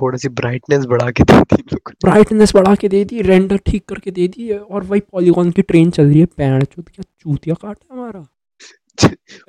थोड़ा 0.00 0.18
सी 0.18 0.28
ब्राइटनेस 0.40 0.84
बढ़ा 0.86 1.10
के 1.10 1.24
दे 1.24 1.40
दी 1.52 1.62
ब्राइटनेस 2.04 2.54
बढ़ा 2.54 2.74
के 2.74 2.88
दे 2.88 3.04
दी 3.04 3.22
रेंडर 3.22 3.56
ठीक 3.66 3.84
करके 3.88 4.10
दे 4.10 4.28
दी 4.28 4.50
और 4.52 4.84
वही 4.84 5.00
पॉलीगॉन 5.12 5.50
की 5.50 5.62
ट्रेन 5.62 5.90
चल 5.90 6.06
रही 6.06 6.20
है 6.20 6.26
पैर 6.36 6.64
चूत 6.64 6.88
क्या 6.88 7.04
चूतिया 7.20 7.54
काटा 7.62 7.94
हमारा। 7.94 8.26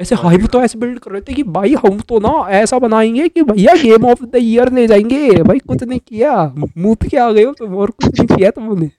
ऐसे 0.01 0.15
हाइप 0.15 0.45
तो 0.53 0.61
ऐसे 0.63 0.79
बिल्ड 0.79 0.99
कर 0.99 1.11
रहे 1.11 1.21
थे 1.21 1.33
कि 1.33 1.43
भाई 1.49 1.73
हम 1.85 1.99
तो 2.01 2.19
ना 2.19 2.31
ऐसा 2.51 2.79
बनाएँगे 2.79 3.27
कि 3.29 3.41
भैया 3.41 3.75
गेम 3.75 4.05
ऑफ़ 4.05 4.23
द 4.25 4.35
ईयर 4.35 4.71
ले 4.73 4.87
जाएँगे। 4.87 5.41
भाई 5.43 5.59
कुछ 5.59 5.83
नहीं 5.83 5.99
किया। 5.99 6.35
मुँह 6.57 6.95
के 7.09 7.17
आ 7.17 7.31
गए 7.31 7.43
हो 7.43 7.53
तुम 7.53 7.75
और 7.77 7.91
कुछ 7.91 8.19
नहीं 8.19 8.37
किया 8.37 8.51
तुमने। 8.51 8.89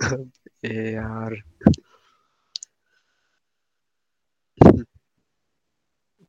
यार। 0.64 1.42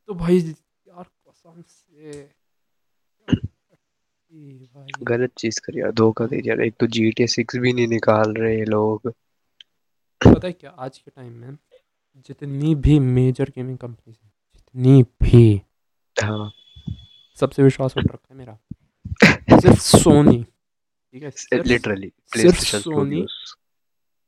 तो 0.10 0.14
भाई 0.16 0.38
यार 0.40 1.04
कसम 1.04 1.62
से। 1.62 2.30
गलत 5.04 5.32
चीज़ 5.38 5.60
कर 5.62 5.78
यार 5.80 5.92
धोखा 5.94 6.26
दे 6.26 6.42
यार 6.46 6.62
एक 6.62 6.76
तो 6.80 6.88
जी 6.98 7.10
टी 7.12 7.28
सिक्स 7.28 7.56
भी 7.58 7.74
नहीं 7.74 7.88
निकाल 7.88 8.34
रहे 8.34 8.58
ये 8.58 8.66
लोग। 8.66 9.14
पता 10.22 10.48
है 10.48 10.54
क्या 10.54 10.70
आज 10.80 10.98
के 10.98 11.12
टाइम 11.12 11.34
में? 11.34 11.58
जितनी 12.28 12.74
भी 12.76 13.00
मेजर 13.00 13.50
गेमिंग 13.50 13.78
कंपनीज़ 13.78 14.18
हैं 14.24 14.32
जितनी 14.56 15.04
भी। 15.24 15.62
हाँ। 16.24 16.52
सबसे 17.40 17.64
विश्वास 17.64 17.98
उठ 17.98 18.04
रखा 18.04 18.28
है 18.32 18.38
मेरा। 18.38 18.58
सिर्फ़ 19.60 19.80
सोनी 19.80 20.44
ठीक 20.44 21.24
है? 21.24 21.30
सिर्फ़ 21.32 21.68
लिटरली 21.68 22.12
सिर्फ़ 22.38 22.60
सोनी 22.60 23.26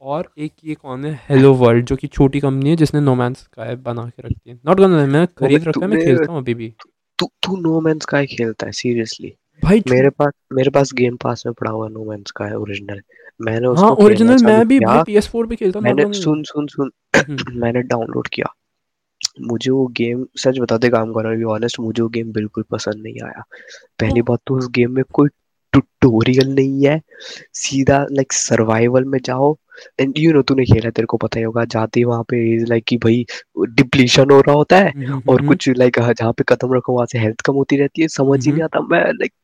और 0.01 0.31
एक 0.37 0.53
ये 0.65 0.75
कौन 0.75 1.05
है? 1.05 1.13
हेलो 1.29 1.53
वर्ल्ड 1.53 1.85
जो 1.85 1.95
कि 1.95 2.07
छोटी 2.07 2.39
कंपनी 2.39 2.69
है 2.69 2.75
जिसने 2.75 3.01
नोमैन 3.01 3.33
स्काई 3.33 3.75
बना 3.75 4.05
के 4.09 4.27
रखी 4.27 4.49
है। 4.49 4.59
नॉट 4.65 4.79
गन 4.79 4.89
मैं 5.09 5.25
खरीद 5.27 5.63
रखा 5.63 5.85
है 5.85 5.87
मैं 5.87 6.03
खेलता 6.05 6.31
हूँ 6.31 6.39
अभी 6.39 6.53
भी। 6.53 6.73
तू 7.19 7.31
तू 7.43 7.57
नो 7.57 7.79
मैन 7.81 7.99
स्काई 7.99 8.25
खेलता 8.25 8.65
है 8.65 8.71
सीरियसली 8.71 9.37
भाई 9.63 9.83
मेरे 9.89 10.09
पास 10.09 10.31
मेरे 10.53 10.69
पास 10.69 10.93
गेम 10.93 11.15
पास 11.15 11.43
में 11.45 11.53
पड़ा 11.53 11.71
हुआ 11.71 11.87
नो 11.87 12.05
मैन 12.05 12.23
स्काई 12.27 12.51
ओरिजिनल 12.51 13.01
मैंने 13.41 13.65
हाँ 13.65 13.73
उसको 13.73 13.95
खेलना 13.95 14.05
ओरिजिनल 14.05 14.43
मैं 14.43 14.67
भी 14.67 14.79
भाई 14.79 15.03
पी 15.03 15.15
एस 15.15 15.27
फोर 15.27 15.47
पे 15.47 15.55
खेलता 15.55 15.79
हूँ 15.79 15.83
मैंने 15.83 16.13
सुन 16.13 16.43
सुन 16.43 16.67
सुन। 16.67 16.91
मैंने 17.51 17.81
डाउनलोड 17.81 18.27
किया। 18.27 18.55
मुझे 19.41 19.71
वो 19.71 19.87
गेम 19.87 20.25
सच 20.37 20.59
बताते 20.59 20.89
काम 20.89 21.13
कर 21.13 21.25
रहा 21.25 21.49
ऑनेस्ट 21.49 21.79
मुझे 21.79 22.03
वो 22.03 22.09
गेम 22.09 22.31
बिल्कुल 22.31 22.63
पसंद 22.71 23.03
नहीं 23.03 23.21
आया। 23.23 23.43
पहली 23.99 24.21
बात 24.21 24.39
तो 24.47 24.55
उस 24.55 24.69
गेम 24.71 24.91
में 24.91 25.03
कोई 25.13 25.29
ट्यूटोरियल 25.73 26.47
नहीं 26.47 26.85
है। 26.85 27.01
सीधा 27.53 28.05
लाइक 28.11 28.33
सर्वाइवल 28.33 29.03
में 29.03 29.19
जाओ। 29.25 29.57
एंड 29.99 30.13
यू 30.17 30.33
नो 30.33 30.41
तूने 30.41 30.65
खेला 30.65 30.89
तेरे 30.89 31.05
को 31.05 31.17
पता 31.17 31.39
ही 31.39 31.43
होगा 31.43 31.65
जाते 31.65 31.99
ही 31.99 32.03
वहाँ 32.03 32.23
पे 32.23 32.65
लाइक 32.65 32.83
कि 32.87 32.97
भाई 32.97 33.25
डिप्लीशन 33.69 34.31
हो 34.31 34.41
रहा 34.41 34.55
होता 34.55 34.77
है 34.77 34.91
और 35.29 35.47
कुछ 35.47 35.69
लाइक 35.69 35.99
जहाँ 35.99 36.33
पे 36.33 36.43
कदम 36.49 36.73
रखो 36.73 36.93
वहाँ 36.93 37.05
से 37.05 37.19
हेल्थ 37.19 37.41
कम 37.41 37.53
होती 37.53 37.77
रहती 37.77 38.01
है। 38.01 38.07
समझ 38.07 38.45
ही 38.45 38.51
नहीं 38.51 38.63
आता। 38.63 38.79
मैं 38.79 39.05
लाइक 39.05 39.33
हाँ 39.33 39.40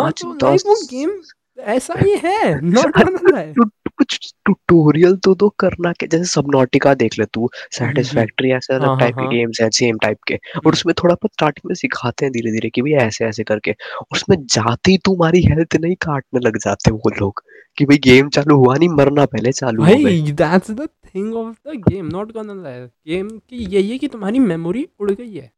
पाँच 0.00 0.22
तो 0.22 0.34
दस। 0.34 0.62
वो 0.66 0.74
गेम 0.74 1.20
ऐसा 1.60 1.94
ही 1.98 2.16
है। 2.24 2.60
नॉट 2.60 2.96
है 3.36 3.54
कुछ 3.98 4.32
ट्यूटोरियल 4.44 5.16
तो 5.16 5.34
दो 5.34 5.48
करना 5.48 5.92
के 5.92 6.06
जैसे 6.06 6.24
सबनॉटिका 6.24 6.94
देख 6.94 7.18
ले 7.18 7.24
तू 7.24 7.40
हम्म, 7.40 7.84
हम्म, 7.84 7.88
सैटिस्फैक्ट्री 7.88 8.50
ऐसे 8.50 8.72
हाँ 8.72 8.80
अलग 8.80 8.88
हाँ 8.88 8.98
टाइप 8.98 9.14
के 9.14 9.22
हाँ 9.22 9.30
गेम्स 9.30 9.60
हैं 9.60 9.70
सेम 9.70 9.98
टाइप 9.98 10.18
के। 10.28 10.34
और 10.34 10.40
हम्म, 10.56 10.72
उसमें 10.72 10.94
थोड़ा 11.02 11.14
बहुत 11.14 11.30
स्टार्टिंग 11.32 11.68
में 11.68 11.74
सिखाते 11.74 12.24
हैं 12.24 12.32
धीरे 12.32 12.50
धीरे 12.50 12.70
कि 12.70 12.82
भाई 12.82 12.92
ऐसे 12.92 13.24
ऐसे 13.24 13.44
करके। 13.44 13.70
और 13.72 14.06
उसमें 14.12 14.46
जाते 14.46 14.90
ही 14.90 14.98
तुम्हारी 14.98 15.42
हेल्थ 15.42 15.76
नहीं 15.76 15.94
काटने 15.94 16.40
लग 16.40 16.56
जाते 16.56 16.90
वो 16.90 17.10
लोग 17.20 17.42
कि 17.76 17.84
भाई 17.84 17.98
गेम 17.98 18.28
चालू 18.28 18.56
हुआ 18.56 18.76
नहीं 18.76 18.88
मरना 18.88 19.24
पहले 19.24 19.52
चालू 19.52 19.84
हो 19.84 19.88
भाई 19.88 20.22
that's 20.22 20.70
the 20.70 20.88
thing 21.14 21.34
of 21.34 21.56
the 21.68 21.82
game 21.88 22.06
not 22.06 22.28
gun 22.28 22.64
game 23.08 23.28
की 23.28 23.76
यही 23.76 23.90
है 23.90 23.98
कि 23.98 24.08
तुम्हारी 24.08 24.38
मेमोरी 24.38 24.88
उड़ 25.00 25.10
गई 25.10 25.34
है। 25.34 25.52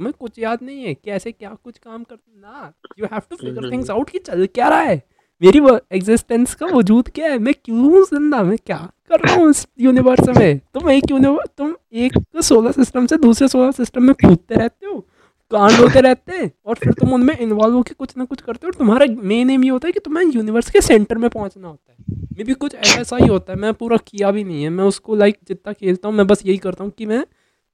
तुम्हें 0.00 0.12
कुछ 0.18 0.38
याद 0.38 0.58
नहीं 0.62 0.84
है? 0.84 0.92
कैसे 0.94 1.30
क्या 1.32 1.48
कुछ 1.64 1.78
काम 1.78 2.02
कर? 2.02 2.16
ना 2.16 2.72
you 2.98 3.06
have 3.06 3.22
to 3.30 3.36
figure 3.36 3.70
things 3.70 3.90
out 3.90 4.10
कि 4.10 4.18
चल 4.18 4.44
क्या 4.54 4.68
रहा 4.68 4.80
है? 4.80 5.02
मेरी 5.42 5.60
एग्जिस्टेंस 5.92 6.54
का 6.54 6.66
वजूद 6.66 7.08
क्या 7.08 7.28
है? 7.28 7.38
मैं 7.38 7.54
क्यों 7.64 7.78
हूँ 7.80 8.02
ज़िंदा? 8.04 8.42
मैं 8.42 8.56
क्या 8.58 8.76
कर 9.10 9.20
रहा 9.20 9.34
हूँ 9.34 9.50
इस 9.50 9.66
यूनिवर्स 9.80 10.28
में? 10.38 10.58
तुम 10.74 10.90
एक 10.90 11.10
यूनिवर्स 11.10 11.48
तुम 11.58 11.74
एक 11.94 12.16
सोलर 12.42 12.72
सिस्टम 12.72 13.06
से 13.06 13.16
दूसरे 13.18 13.48
सोलर 13.48 13.72
सिस्टम 13.72 14.02
में 14.02 14.14
कूदते 14.14 14.54
रहते 14.54 14.86
हो 14.86 14.98
कांड 15.52 15.72
होते 15.72 16.00
रहते 16.00 16.36
हैं 16.36 16.50
और 16.66 16.74
फिर 16.74 16.92
तुम 16.92 17.12
उनमें 17.14 17.36
इन्वॉल्व 17.36 17.74
होकर 17.74 17.94
कुछ 17.94 18.16
ना 18.16 18.24
कुछ 18.24 18.40
करते 18.40 18.66
हो 18.66 18.68
और 18.68 18.74
तुम्हारा 18.74 19.06
मेन 19.22 19.50
एम 19.50 19.64
ये 19.64 19.70
होता 19.70 19.88
है 19.88 19.92
कि 19.92 20.00
तुम्हें 20.00 20.24
यूनिवर्स 20.34 20.70
के 20.70 20.80
सेंटर 20.80 21.18
में 21.18 21.28
पहुँचना 21.30 21.68
होता 21.68 21.92
है। 21.92 22.16
मे 22.36 22.44
भी 22.44 22.54
कुछ 22.54 22.74
ऐसा 22.74 23.16
ही 23.16 23.26
होता 23.26 23.52
है 23.52 23.58
मैं 23.58 23.72
पूरा 23.74 23.96
किया 24.06 24.30
भी 24.30 24.44
नहीं 24.44 24.62
है 24.62 24.68
मैं 24.70 24.84
उसको 24.84 25.16
लाइक 25.16 25.38
जितना 25.48 25.72
खेलता 25.72 26.08
हूँ 26.08 26.16
मैं 26.16 26.26
बस 26.26 26.42
यही 26.46 26.56
करता 26.58 26.84
हूँ 26.84 26.92
कि 26.98 27.06
मैं 27.06 27.24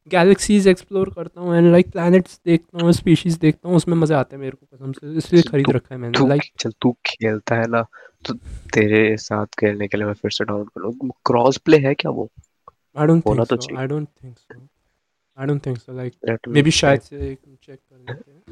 गैलेक्सीज 0.06 0.66
एक्सप्लोर 0.68 1.10
करता 1.10 1.40
हूँ 1.40 1.56
एंड 1.56 1.70
लाइक 1.72 1.90
प्लैनेट्स 1.92 2.40
देखता 2.46 2.82
हूँ 2.82 2.92
स्पीशीज 2.92 3.36
देखता 3.38 3.68
हूँ 3.68 3.76
उसमें 3.76 3.96
मज़े 3.96 4.14
आते 4.14 4.36
हैं 4.36 4.40
मेरे 4.42 4.56
को 4.56 4.76
कसम 4.76 4.92
से 4.92 5.16
इसलिए 5.18 5.42
खरीद 5.42 5.70
रखा 5.76 5.94
है 5.94 6.00
मैंने 6.00 6.28
लाइक 6.28 6.42
चल 6.60 6.72
तू 6.82 6.92
खेलता 7.06 7.56
है 7.56 7.66
ना 7.70 7.82
तो 8.24 8.34
तेरे 8.74 9.16
साथ 9.18 9.46
खेलने 9.60 9.88
के 9.88 9.96
लिए 9.96 10.06
मैं 10.06 10.14
फिर 10.14 10.30
से 10.30 10.44
डाउनलोड 10.44 10.70
करूँ। 10.70 11.10
क्रॉस 11.26 11.56
प्ले 11.58 11.78
है 11.78 11.94
क्या 11.94 12.10
वो? 12.10 12.30
आई 12.96 13.06
डोंट 13.06 13.26
होना 13.26 13.44
थिंक 13.44 13.48
तो 13.50 13.56
सो 13.56 13.62
चाहिए। 13.62 13.80
I 13.80 13.86
don't 13.86 14.08
think 14.22 14.38
so 14.38 14.68
I 15.38 15.46
don't 15.46 15.66
think 15.66 15.78
so 15.78 15.92
like 15.96 16.12
maybe 16.62 16.70
शायद 16.72 17.00
से 17.00 17.34
चेक 17.34 17.78
कर 17.78 17.98
लेते 17.98 18.30
हैं। 18.30 18.42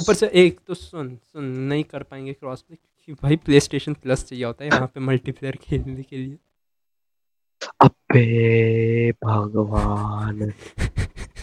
ऊपर 0.00 0.14
से 0.14 0.26
एक 0.34 0.58
तो 0.66 0.74
सुन 0.74 1.16
सुन 1.32 1.44
नहीं 1.44 1.84
कर 1.84 2.02
पाएँगे 2.02 2.32
क्रॉस 2.32 2.62
प्ले 2.62 2.76
क्योंकि 2.76 3.22
भाई 3.22 3.36
प्ले 3.36 3.60
स्टेशन 3.60 3.94
प्लस 3.94 4.24
चाहिए 4.24 4.44
होता 4.44 4.64
है 4.64 4.70
यहाँ 4.70 4.86
पे 4.94 5.00
मल्टीप्लेयर 5.00 5.56
खेलने 5.62 6.02
के 6.02 6.16
लिए। 6.16 6.36
अबे 7.80 9.12
भगवान। 9.12 10.50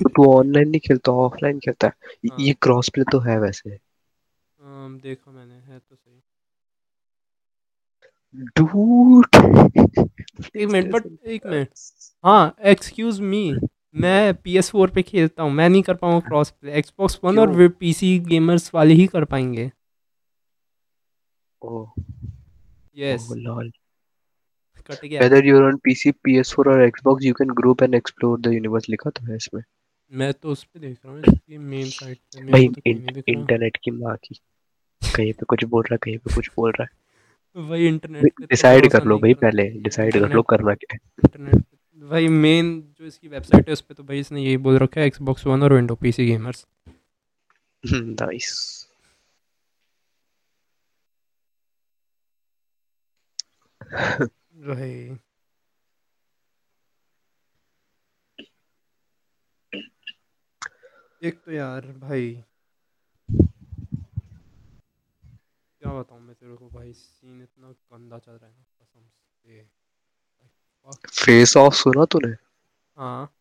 तो 0.04 0.10
तू 0.10 0.34
ऑनलाइन 0.34 0.70
नहीं 0.70 0.80
खेलता 0.80 1.12
ऑफलाइन 1.12 1.60
खेलता 1.60 1.88
है? 1.88 1.94
हाँ। 2.30 2.38
ये 2.40 2.54
क्रॉस 2.62 2.90
प्ले 2.90 3.04
तो 3.12 3.20
है 3.20 3.40
वैसे। 3.40 3.70
um, 3.70 5.02
देखा 5.02 5.32
मैंने 5.32 5.56
है 5.56 5.80
तो 5.80 5.96
सही। 5.96 6.22
डूड 8.58 9.26
एक 10.56 10.68
मिनट 10.70 10.92
बट 10.92 11.06
एक 11.26 11.46
मिनट 11.46 11.70
हाँ 12.26 12.56
एक्सक्यूज 12.62 13.20
मी 13.20 13.56
मैं 13.96 14.34
पी 14.34 14.58
एस 14.58 14.70
फोर 14.70 14.90
पे 14.90 15.02
खेलता 15.04 15.44
हूँ 15.44 15.52
मैं 15.52 15.70
नहीं 15.70 15.82
कर 15.82 15.94
पाऊँगा 15.94 16.20
क्रॉस 16.20 16.52
प्ले 16.52 16.74
एक्सबॉक्स 16.74 17.20
वन 17.24 17.40
और 17.40 17.68
पी 17.68 17.94
सी 17.94 18.20
गेमर्स 18.20 18.72
वाले 18.76 18.94
ही 18.94 19.08
कर 19.08 19.26
पाएँगे। 19.26 19.72
ओह। 21.62 21.92
यस 22.98 23.30
लॉल 23.38 23.72
कट 24.90 25.06
गया। 25.06 25.22
Whether 25.22 25.42
you're 25.46 25.64
on 25.68 25.80
PC 25.88 26.14
PS4 26.26 26.68
और 26.68 26.86
Xbox 26.88 27.28
you 27.28 27.36
can 27.40 27.56
group 27.62 27.84
and 27.88 28.00
explore 28.00 28.36
the 28.48 28.54
universe 28.58 28.90
लिखा 28.90 29.10
तो 29.10 29.26
है 29.26 29.36
इसमें। 29.36 29.62
मैं 30.12 30.32
तो 30.34 30.52
उस 30.52 30.64
पे 30.64 30.80
देख 30.80 30.98
रहा 31.06 31.14
हूँ 31.14 31.22
इसकी 31.22 31.58
मेन 31.58 31.86
साइट 31.86 32.18
पे 32.36 32.52
भाई 32.52 32.68
तो 32.68 32.82
इंटरनेट 33.28 33.78
की 33.84 33.92
माँ 33.92 34.16
की। 34.24 34.40
कहीं 35.02 35.34
पे 35.34 35.46
कुछ 35.50 35.64
बोल 35.64 35.84
रहा 35.84 35.94
है 35.94 35.98
कहीं 36.04 36.18
पे 36.18 36.34
कुछ 36.36 36.50
बोल 36.58 36.72
रहा 36.72 36.88
भाई 37.56 37.88
इंटरनेट 37.88 38.24
है 38.24 38.30
तो 38.30 38.46
डिसाइड 38.46 38.92
कर 38.92 39.04
लो 39.04 39.18
भाई 39.20 39.34
पहले 39.34 39.64
डिसाइड 39.84 40.14
कर 40.14 40.34
लो 40.34 40.42
करना 40.52 40.74
क्या 40.74 40.96
इंटरनेट 40.96 41.56
पे 41.56 42.06
भाई 42.08 42.28
मेन 42.28 42.72
जो 43.00 43.06
इसकी 43.06 43.28
वेबसाइट 43.28 43.68
है 43.68 43.74
उस 43.74 43.82
पे 43.82 43.94
तो 43.94 44.04
भाई 44.04 44.20
इसने 44.20 44.42
यही 44.44 44.58
बोल 44.68 44.78
रखा 44.78 45.02
है 45.02 45.08
एक्सबॉक्स 45.08 45.46
वन 45.48 45.64
और 45.64 45.74
विंडो 45.74 45.96
पी 45.96 46.12
सी 46.12 46.26
गेमर्स 46.26 46.66
है 53.84 54.28
भाई 54.68 55.18
एक 61.24 61.42
तो 61.46 61.52
यार 61.52 61.88
भाई 62.00 62.44
क्या 65.82 65.94
बताऊँ 65.94 66.22
मैं 66.22 66.36
तेरे 66.36 66.56
को 66.56 66.70
भाई 66.70 66.94
सीन 66.94 67.42
इतना 67.42 67.72
गंदा 67.72 68.18
चल 68.20 68.32
रहा 68.32 68.50
है 68.50 68.56
ना 68.56 68.64
कसम 68.82 69.08
से। 69.08 69.70
फेस 71.14 71.58
ऑफ़ 71.58 71.74
सुना 71.74 72.06
तूने? 72.06 72.34
हाँ। 72.98 73.37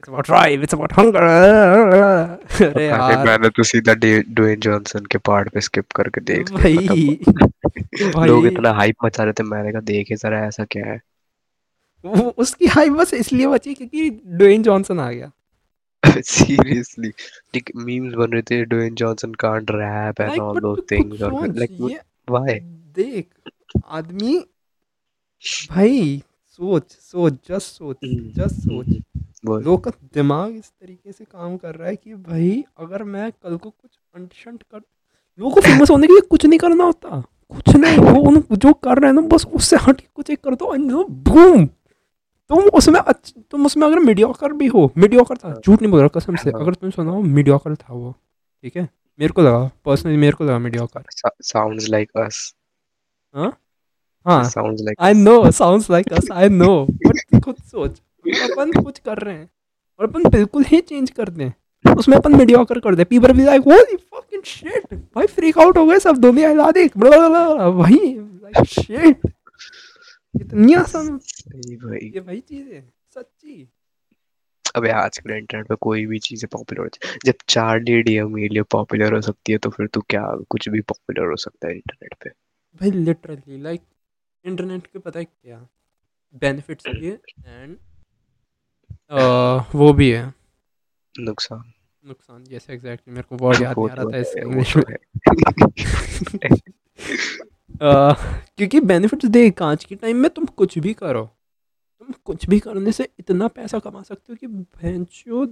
It's 0.00 0.08
about 0.08 0.24
drive, 0.24 0.62
it's 0.62 0.72
about 0.72 0.92
hunger. 0.92 1.18
अरे 2.60 2.66
अरे 2.66 2.86
यार। 2.86 3.26
मैंने 3.26 3.48
तो 3.48 3.62
सीधा 3.62 3.94
ड्वेन 3.94 4.60
जॉनसन 4.60 5.06
के 5.06 5.18
पार्ट 5.18 5.48
पे 5.48 5.60
स्किप 5.60 5.92
करके 5.92 6.20
देख 6.20 6.50
लिया 6.50 6.58
भाई 6.58 7.18
लोग 8.26 8.42
भाई। 8.42 8.52
इतना 8.52 8.72
हाइप 8.72 8.96
मचा 9.04 9.24
रहे 9.24 9.32
थे 9.32 9.42
मैंने 9.42 9.72
कहा 9.72 9.80
देखे 9.80 10.16
जरा 10.16 10.46
ऐसा 10.46 10.64
क्या 10.64 10.86
है? 10.86 11.00
वो 12.04 12.34
उसकी 12.38 12.66
हाइप 12.66 12.92
बस 12.92 13.14
इसलिए 13.14 13.46
बची 13.46 13.74
क्योंकि 13.74 14.10
ड्वेन 14.10 14.62
जॉनसन 14.62 15.00
आ 15.00 15.10
गया। 15.12 15.30
सीरियसली 16.04 17.08
लाइक 17.08 17.70
मीम्स 17.76 18.14
बन 18.14 18.32
रहे 18.32 18.42
थे 18.42 18.64
Dwayne 18.64 18.94
Johnson 18.94 19.34
can't 19.34 19.70
rap 19.70 20.20
and 20.20 20.40
all 20.40 20.60
those 20.60 20.78
things 20.90 21.22
और 21.22 21.46
लाइक 21.48 21.76
व्हाई 22.30 22.58
देख 22.98 23.28
आदमी 23.88 24.38
भाई 25.70 26.22
सोच 26.58 26.90
सोच 26.90 27.32
जस्ट 27.32 27.66
सोच 27.66 27.96
जस्ट 28.04 28.56
सोच। 28.56 28.86
बोल 28.86 29.02
लोग 29.44 29.84
का 29.84 29.90
दिमाग 30.14 30.56
इस 30.56 30.70
तरीके 30.70 31.12
से 31.12 31.24
काम 31.24 31.56
कर 31.56 31.74
रहा 31.74 31.88
है 31.88 31.96
कि 31.96 32.14
भाई 32.14 32.64
अगर 32.78 33.02
मैं 33.02 33.32
कल 33.32 33.56
को 33.56 33.70
कुछ 33.70 33.90
स्टंट 33.92 34.32
शंट 34.32 34.62
कर 34.62 34.78
लोगों 35.38 35.54
को 35.54 35.60
फ़ेमस 35.60 35.90
होने 35.90 36.06
के 36.06 36.12
लिए 36.12 36.20
कुछ 36.20 36.46
नहीं 36.46 36.58
करना 36.58 36.84
होता। 36.84 37.22
कुछ 37.50 37.76
नहीं 37.76 37.98
वो 37.98 38.20
उन 38.22 38.44
जो 38.52 38.72
कर 38.72 38.98
रहे 38.98 39.06
हैं 39.06 39.14
ना 39.14 39.20
बस 39.22 39.46
उससे 39.46 39.76
हट 39.76 40.00
के 40.00 40.06
कुछ 40.14 40.30
एक 40.30 40.40
कर 40.40 40.54
दो 40.54 41.04
बूम 41.08 41.66
तुम 42.48 42.58
उसमें 42.58 43.00
अच्छ- 43.00 43.38
तुम 43.50 43.66
उसमें 43.66 43.86
अगर 43.86 43.98
मीडियोकर 43.98 44.52
भी 44.52 44.66
हो 44.66 44.92
मीडियोकर 44.98 45.36
था 45.36 45.60
झूठ 45.66 45.82
नहीं 45.82 45.90
बोल 45.90 46.00
रहा 46.00 46.08
कसम 46.08 46.36
से 46.36 46.50
हाँ। 46.50 46.60
अगर 46.60 46.74
तुम 46.74 46.90
सुना 46.90 47.10
हो 47.10 47.22
मीडियोकर 47.22 47.74
था 47.76 47.94
वो 47.94 48.14
ठीक 48.62 48.76
है? 48.76 48.88
मेरे 49.20 49.32
को 49.32 49.42
लगा 49.42 49.70
पर्सनली 49.84 50.16
मेरे 50.16 50.32
को 50.32 50.44
लगा 50.44 50.58
मीडियोकर 50.58 51.02
sounds 51.44 51.88
like 51.90 52.26
us 52.28 52.54
हाँ? 53.34 54.44
sounds 54.44 54.80
like 54.80 54.94
I 55.00 55.14
know 55.14 55.50
sounds 55.50 55.90
like 55.90 56.12
us 56.12 56.28
I 56.32 56.48
know 56.48 56.86
but 57.06 57.44
खुद 57.44 57.56
सोच। 57.56 58.00
अपन 58.42 58.82
कुछ 58.82 58.98
कर 58.98 59.18
रहे 59.18 59.34
हैं 59.34 59.48
और 60.00 60.08
अपन 60.08 60.28
बिल्कुल 60.30 60.64
ही 60.64 60.80
चेंज 60.82 61.10
कर 61.10 61.28
दें। 61.30 61.50
उसमें 61.84 62.16
अपन 62.16 62.36
मीडियोकर 62.36 62.78
कर 62.80 62.94
दे। 62.94 63.04
People 63.04 63.32
be 63.32 63.44
like 63.44 63.62
holy 63.62 63.96
fucking 63.96 64.42
shit 64.44 64.94
भाई 64.94 65.26
फ्रीक 65.28 65.58
आउट 65.58 65.78
हो 65.78 65.86
गए 65.86 65.98
सब 65.98 66.16
दुनिया 66.18 66.48
हिला 66.48 66.70
दी। 66.70 66.86
भाई 66.88 67.98
लाइक 68.14 68.64
शिट 68.68 69.26
इतनी 70.34 70.74
आसान 70.74 71.18
सही 71.18 71.76
भाई। 71.76 72.10
ये 72.14 72.20
वही 72.20 72.40
चीज़ 72.40 72.68
है 72.68 72.80
सच्ची। 73.14 73.68
अबे 74.74 74.90
आजकल 74.90 75.32
इंटरनेट 75.32 75.66
पे 75.68 75.74
कोई 75.80 76.04
भी 76.06 76.18
चीज़ें 76.18 76.48
पॉपुलर 76.52 76.80
हो 76.80 76.86
जाए। 76.86 77.18
जब 77.24 77.34
चार्ली 77.48 78.02
डिएमएलियो 78.02 78.64
पॉपुलर 78.70 79.14
हो 79.14 79.20
सकती 79.20 79.52
है 79.52 79.58
तो 79.58 79.70
फिर 79.70 79.86
तू 79.86 80.00
क्या 80.10 80.22
कुछ 80.50 80.68
भी 80.68 80.80
पॉपुलर 80.82 81.30
हो 81.30 81.36
सकता 81.38 81.68
है 81.68 81.74
इंटरनेट 81.74 82.14
पे? 82.22 82.30
भाई 82.80 82.90
लिटरली 82.90 83.62
लाइक 83.62 83.80
इंटरनेट 84.44 84.86
के 84.86 84.98
पता 84.98 85.18
है 85.18 85.24
क्या? 85.24 85.66
बेनिफिट्स 86.34 86.88
भी 86.88 87.06
है 87.06 87.12
एंड 87.46 87.76
वो 89.74 89.92
भी 89.92 90.10
है। 90.10 90.34
नुकसान। 91.18 91.72
नुकसान 92.06 92.44
जैसे 92.44 92.72
एग्जैक्टली 92.72 93.14
मेरे 93.14 93.22
को 93.22 93.36
वर्ड 93.36 93.62
याद 93.62 93.78
नहीं 93.78 93.90
आ 93.90 93.94
रहा 93.94 94.04
था 94.04 94.16
इसका 94.16 94.40
इंग्लिश 94.40 94.76
में 94.76 94.96
क्योंकि 98.56 98.80
बेनिफिट्स 98.80 99.24
देख 99.24 99.62
आज 99.62 99.84
के 99.84 99.94
टाइम 99.94 100.16
में 100.16 100.30
तुम 100.30 100.44
कुछ 100.44 100.78
भी 100.78 100.94
करो। 100.94 101.30
तुम 101.98 102.14
कुछ 102.24 102.48
भी 102.48 102.60
करने 102.60 102.92
से 102.92 103.08
इतना 103.18 103.48
पैसा 103.48 103.78
कमा 103.78 104.02
सकते 104.02 104.32
हो 104.32 104.36
कि 104.36 104.46
भैंसो 104.46 105.46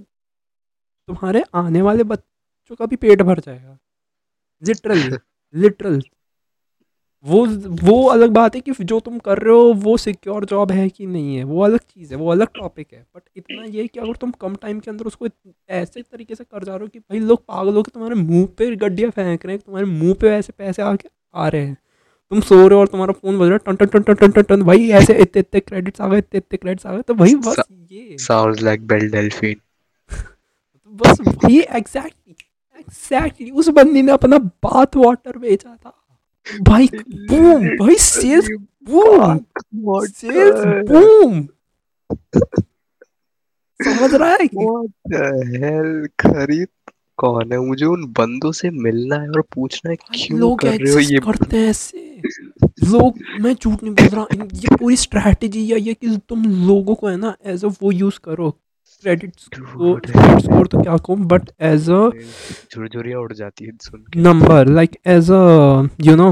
तुम्हारे 1.07 1.43
आने 1.55 1.81
वाले 1.81 2.03
बच्चों 2.03 2.75
का 2.75 2.85
भी 2.85 2.95
पेट 2.95 3.21
भर 3.21 3.39
जाएगा। 3.39 3.77
लिटरल 4.67 5.19
लिटरल 5.55 6.01
वो 7.25 7.45
वो 7.83 8.07
अलग 8.07 8.29
बात 8.29 8.55
है 8.55 8.61
कि 8.61 8.71
जो 8.81 8.99
तुम 8.99 9.19
कर 9.19 9.37
रहे 9.37 9.53
हो 9.53 9.73
वो 9.73 9.97
सिक्योर 9.97 10.45
जॉब 10.45 10.71
है 10.71 10.89
कि 10.89 11.05
नहीं 11.05 11.35
है? 11.35 11.43
वो 11.43 11.63
अलग 11.63 11.79
चीज़ 11.79 12.11
है 12.11 12.17
वो 12.19 12.31
अलग 12.31 12.47
टॉपिक 12.47 12.87
है। 12.93 13.05
बट 13.15 13.21
इतना 13.37 13.63
ये 13.63 13.81
है 13.81 13.87
कि 13.87 13.99
अगर 13.99 14.15
तुम 14.15 14.31
कम 14.31 14.55
टाइम 14.55 14.79
के 14.79 14.91
अंदर 14.91 15.05
उसको 15.05 15.27
ऐसे 15.69 16.01
तरीके 16.01 16.35
से 16.35 16.43
कर 16.43 16.63
जा 16.63 16.71
रहे 16.71 16.81
हो 16.81 16.87
कि 16.87 16.99
भाई 16.99 17.19
लोग 17.19 17.39
पागल 17.39 17.73
हो 17.73 17.83
के 17.83 17.91
तुम्हारे 17.93 18.15
मुँह 18.15 18.45
पे 18.57 18.75
गड्डियाँ 18.75 19.11
फेंक 19.11 19.45
रहे 19.45 19.55
हैं 19.55 19.63
तुम्हारे 19.65 19.87
मुँह 19.87 20.13
पे 20.13 20.29
ऐसे 20.29 20.53
पैसे 20.57 20.81
आके 20.81 21.09
आ 21.33 21.47
रहे 21.47 21.61
हैं। 21.61 21.77
तुम 22.29 22.41
सो 22.41 22.55
रहे 22.55 22.75
हो 22.75 22.79
और 22.81 22.87
तुम्हारा 22.87 23.13
फ़ोन 23.13 23.39
बज 23.39 23.49
रहा 23.49 23.53
है 23.53 23.57
टन 23.57 23.75
टन 23.75 23.85
टन 23.85 24.01
टन 24.01 24.13
टन 24.13 24.31
टन 24.31 24.41
टन 24.41 24.63
भाई 24.63 24.89
ऐसे 24.89 25.13
इतने 25.13 25.39
इतने 25.39 25.59
क्रेडिट्स 25.59 26.01
आ 26.01 26.07
गए 26.07 26.17
इतने 26.17 26.37
इतने 26.37 26.57
क्रेडिट्स 26.57 26.85
आ 26.85 26.95
गए 26.95 27.01
तो 27.01 27.13
भाई 27.13 27.35
बस 27.35 27.63
ये। 27.71 28.17
like 28.61 28.81
Belle 28.81 29.11
Delphine. 29.11 29.59
तो 30.13 30.89
बस 30.95 31.21
वही 31.21 31.59
एग्जैक्टली 31.59 32.35
एग्जैक्टली 32.79 33.51
उस 33.51 33.69
बंदी 33.69 34.01
ने 34.01 34.11
अपना 34.11 34.37
बाथ 34.37 34.95
वाटर 34.95 35.37
बेचा 35.37 35.77
था। 35.85 35.98
भाई 36.45 36.87
बूम 37.29 37.67
भाई 37.77 37.95
सेल्स 37.95 38.49
बूम 38.89 39.37
सेल्स 40.05 40.65
बूम 40.91 41.47
समझ 43.79 44.13
रहा 44.13 44.29
है 44.29 44.47
कि? 44.47 44.65
hell 45.59 46.07
खरीद 46.19 46.67
कौन 47.17 47.51
है? 47.51 47.59
मुझे 47.59 47.85
उन 47.85 48.05
बंदों 48.17 48.51
से 48.51 48.69
मिलना 48.69 49.15
है 49.15 49.29
और 49.29 49.41
पूछना 49.41 49.91
है 49.91 49.95
क्यों 50.13 50.39
लोग 50.39 50.59
कर 50.59 50.67
रहे 50.67 50.91
हो 50.93 50.99
ये? 50.99 51.19
करते 51.19 51.57
हैं 51.57 51.69
ऐसे। 51.69 52.21
लोग 52.91 53.19
मैं 53.41 53.53
झूठ 53.53 53.83
नहीं 53.83 53.93
बोल 53.93 54.07
रहा 54.07 54.25
ये 54.53 54.75
पूरी 54.75 54.95
स्ट्रैटेजी 54.97 55.71
या 55.71 55.77
ये 55.77 55.93
कि 55.93 56.17
तुम 56.29 56.45
लोगों 56.67 56.95
को 56.95 57.07
है 57.07 57.17
ना 57.17 57.35
एज 57.45 57.65
अ 57.65 57.67
वो 57.67 57.91
यूज़ 57.91 58.19
करो। 58.23 58.53
क्रेडिट 59.03 59.39
स्कोर 59.39 60.67
तो 60.67 60.81
क्या 60.81 60.97
कहूँ 60.97 61.17
बट 61.27 61.49
एज 61.61 61.89
अ 61.89 62.09
झुरझुरियाँ 62.73 63.19
उड़ 63.21 63.33
जाती 63.33 63.65
है 63.65 63.71
सुन 63.81 64.05
number 64.17 64.67
like 64.69 64.97
as 65.07 65.31
a 65.31 65.41
you 66.05 66.15
know 66.15 66.31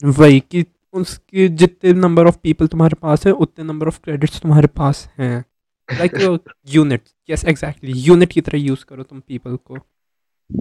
वही 0.00 0.40
कि 0.50 0.64
उसके 0.94 1.48
जितने 1.60 1.92
नंबर 1.92 2.26
ऑफ़ 2.26 2.36
पीपल 2.42 2.66
तुम्हारे 2.66 2.96
पास 3.02 3.26
है 3.26 3.32
उतने 3.44 3.64
नंबर 3.64 3.86
ऑफ़ 3.86 4.00
क्रेडिट्स 4.04 4.40
तुम्हारे 4.40 4.66
पास 4.76 5.08
हैं। 5.18 5.44
Like 5.88 6.40
unit 6.74 7.02
yes 7.30 7.44
exactly 7.44 7.92
unit 8.00 8.32
की 8.32 8.40
तरह 8.40 8.58
यूज़ 8.58 8.84
करो 8.84 9.02
तुम 9.02 9.20
पीपल 9.20 9.56
को। 9.56 9.78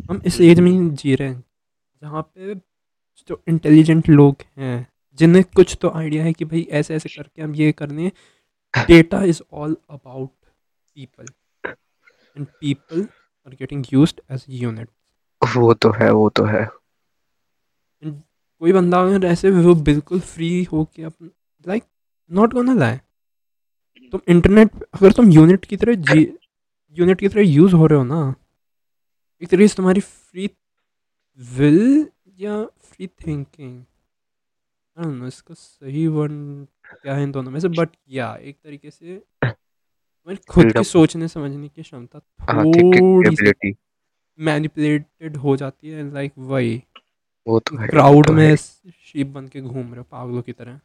हम 0.10 0.22
इस 0.26 0.40
एज 0.42 0.60
में 0.60 0.94
जी 0.96 1.16
रहे 1.16 1.28
हैं 1.28 1.44
जहाँ 2.02 2.22
पे 2.24 2.56
जो 3.30 3.42
इंटेलिजेंट 3.50 4.10
लोग 4.10 4.44
हैं 4.58 4.88
जिन्हें 5.20 5.44
कुछ 5.56 5.78
तो 5.82 5.90
आइडिया 5.96 6.24
है 6.24 6.34
कि 6.34 6.46
भाई 6.46 6.68
ऐसे 6.72 6.96
ऐसे 6.96 7.10
करके 7.10 7.42
हम 7.42 7.56
ये 7.56 7.72
करने 7.72 8.12
data 8.74 9.24
is 9.24 9.42
all 9.54 9.78
about 9.90 10.30
people 10.98 11.26
and 12.38 12.46
people 12.60 13.02
are 13.48 13.56
getting 13.56 13.86
used 13.94 14.22
as 14.32 14.46
unit 14.50 14.90
वो 15.42 15.74
तो 15.74 15.92
है 15.92 16.12
वो 16.12 16.30
तो 16.30 16.44
है। 16.46 16.68
कोई 18.04 18.74
बंदा 18.74 19.02
अगर 19.02 19.26
ऐसे 19.26 19.50
वो 19.52 19.74
बिल्कुल 19.76 20.20
फ्री 20.20 20.64
हो 20.64 20.84
के 20.96 21.04
अपन 21.04 21.30
लाइक 21.68 21.84
नॉट 22.32 22.54
गोना 22.54 22.74
लाए 22.74 23.00
तुम 24.14 24.22
इंटरनेट 24.28 24.84
अगर 24.84 25.12
तुम 25.12 25.30
यूनिट 25.32 25.66
की 25.66 25.78
तरह 25.78 25.94
जी 25.94 26.22
यूनिट 26.98 27.20
की 27.20 27.28
तरह 27.28 27.42
यूज़ 27.42 27.76
हो 27.76 27.86
रहे 27.86 27.98
हो 27.98 28.04
ना 28.06 28.22
एक 29.42 29.50
तरीके 29.50 29.68
से 29.68 29.76
तुम्हारी 29.76 30.00
फ्री 30.00 30.50
विल 31.40 32.08
या 32.40 32.64
फ्री 32.66 33.08
थिंकिंग 33.08 33.84
इसका 35.28 35.54
सही 35.54 36.08
वर्ड 36.08 36.32
क्या 37.02 37.16
है 37.16 37.24
इन 37.24 37.32
दोनों 37.32 37.52
में 37.52 37.60
से 37.60 37.68
बट 37.68 37.90
या 38.10 38.36
एक 38.42 38.58
तरीके 38.64 38.92
से 38.92 39.22
तुम्हारी 40.28 40.44
खुद 40.54 40.72
की 40.74 40.84
सोचने 40.84 41.28
समझने 41.28 41.68
की 41.68 41.82
क्षमता 41.82 42.20
हाँ 42.52 42.64
थोड़ी 42.66 43.36
सी 43.36 43.76
मैनिपुलेटेड 44.40 45.36
हो 45.38 45.56
जाती 45.58 45.90
है 45.90 46.12
लाइक 46.14 46.32
वही। 46.50 46.82
वो 47.48 47.60
तो 47.60 47.78
है 47.78 47.88
क्राउड 47.88 48.28
तो 48.28 48.34
में 48.34 48.56
शीप 48.56 49.28
बन 49.28 49.48
के 49.48 49.62
घूम 49.62 49.86
रहे 49.86 49.98
हो 49.98 50.04
पागलों 50.12 50.42
की 50.42 50.52
तरह। 50.52 50.80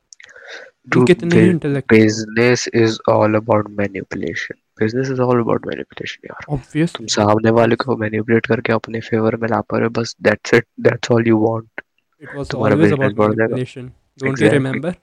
कितने 1.07 1.43
intellect 1.49 1.93
business 1.93 2.69
is 2.83 2.99
all 3.15 3.35
about 3.41 3.71
manipulation. 3.81 4.57
Business 4.83 5.11
is 5.15 5.21
all 5.27 5.43
about 5.45 5.67
manipulation 5.71 6.27
यार 6.27 6.47
ऑब्वियस 6.55 6.95
तुम 6.97 7.07
सामने 7.17 7.51
वाले 7.59 7.77
को 7.85 7.97
मैनिपुलेट 7.97 8.47
करके 8.47 8.73
अपने 8.73 9.01
फेवर 9.11 9.37
में 9.37 9.49
ला 9.49 9.61
पा 9.61 9.79
रहे 9.79 9.87
हो 9.87 10.01
बस 10.01 10.17
that's 10.29 10.55
it 10.55 10.67
that's 10.89 11.11
all 11.11 11.29
you 11.29 11.39
want 11.47 11.83
it 12.23 12.37
was 12.37 12.55
always 12.55 12.93
about 12.93 13.19
manipulation 13.19 13.93
don't 14.23 14.43
you 14.43 14.51
remember 14.51 14.95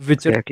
witcher 0.00 0.42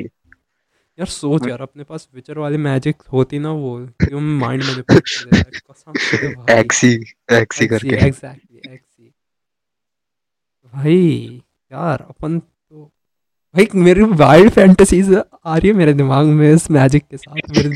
यार 0.99 1.07
सोच 1.07 1.47
यार 1.47 1.61
अपने 1.61 1.83
पास 1.83 2.07
विचर 2.15 2.37
वाली 2.37 2.57
मैजिक 2.57 3.01
होती 3.13 3.39
ना 3.39 3.51
वो 3.51 3.77
कि 4.03 4.13
हम 4.15 4.37
माइंड 4.39 4.63
कसम 4.91 5.93
एक्सी 6.49 6.93
एक्सी 7.31 7.67
करके। 7.67 7.95
एग्जैक्टली 7.95 8.73
एक्सी 8.73 9.13
भाई 10.73 11.41
यार 11.71 12.01
अपन 12.09 12.39
तो 12.39 12.83
भाई 13.55 13.67
मेरी 13.75 14.03
वाइल्ड 14.03 14.51
फैंटेसीज 14.51 15.13
आ 15.45 15.57
रही 15.57 15.67
है 15.67 15.73
मेरे 15.73 15.93
दिमाग 15.93 16.25
में 16.39 16.51
इस 16.53 16.69
मैजिक 16.71 17.03
के 17.11 17.17
साथ 17.17 17.49
मेरे 17.57 17.69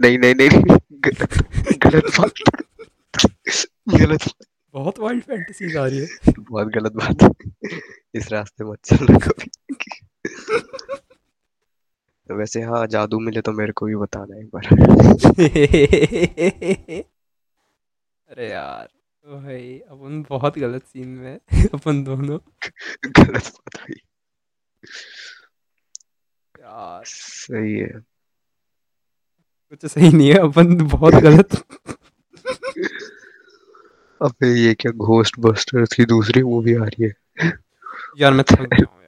नहीं 0.00 0.18
नहीं 0.18 0.34
नहीं 0.34 0.48
नहीं 0.48 0.76
गलत 1.04 1.38
गलत 1.86 2.18
बात। 2.20 2.32
गलत 3.88 4.24
बहुत 4.74 4.98
वाइल्ड 4.98 5.22
फैंटेसीज 5.22 5.76
आ 5.76 5.86
रही 5.86 5.98
है। 5.98 6.32
बहुत 6.40 6.68
गलत 6.68 6.92
बात। 6.92 7.34
इस 8.14 8.32
रास्ते 8.32 8.64
मत 8.64 8.78
चलना 8.84 9.18
कभी। 9.18 9.50
वैसे 12.30 12.62
हाँ 12.62 12.86
जादू 12.86 13.18
मिले 13.18 13.40
तो 13.40 13.52
मेरे 13.52 13.72
को 13.72 13.86
भी 13.86 13.96
बताना 13.96 14.40
एक 14.40 14.50
बार। 14.54 14.66
अरे 18.30 18.50
यार 18.50 18.88
भाई 19.24 19.78
अपन 19.78 20.24
बहुत 20.28 20.58
गलत 20.58 20.82
सीन 20.82 21.08
में 21.08 21.40
अपन 21.74 22.04
दोनों। 22.04 22.38
गलत 23.06 23.34
बात 23.34 23.80
हुई। 23.80 24.00
यार। 26.60 27.02
सही 27.04 27.74
है। 27.74 28.02
कुछ 29.68 29.86
सही 29.86 30.12
नहीं 30.12 30.28
है 30.28 30.34
अपन 30.34 30.76
बहुत 30.76 31.14
गलत। 31.14 31.64
अबे 34.22 34.60
ये 34.60 34.74
क्या 34.74 34.92
घोस्ट 34.92 35.34
बस्टर्स 35.38 35.92
की 35.92 36.04
दूसरी 36.04 36.42
मूवी 36.42 36.74
आ 36.74 36.84
रही 36.84 37.04
है? 37.04 37.12
यार 38.18 38.32
मैं 38.32 38.44
थक 38.50 38.60
गया 38.60 38.84
हूँ। 38.84 39.03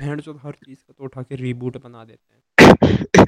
भेड़ 0.00 0.20
जो 0.20 0.32
हर 0.44 0.52
चीज़ 0.52 0.78
का 0.78 0.94
तो 0.98 1.04
उठा 1.04 1.22
के 1.22 1.36
रीबूट 1.36 1.76
बना 1.84 2.04
देते 2.04 2.34
हैं। 2.34 2.40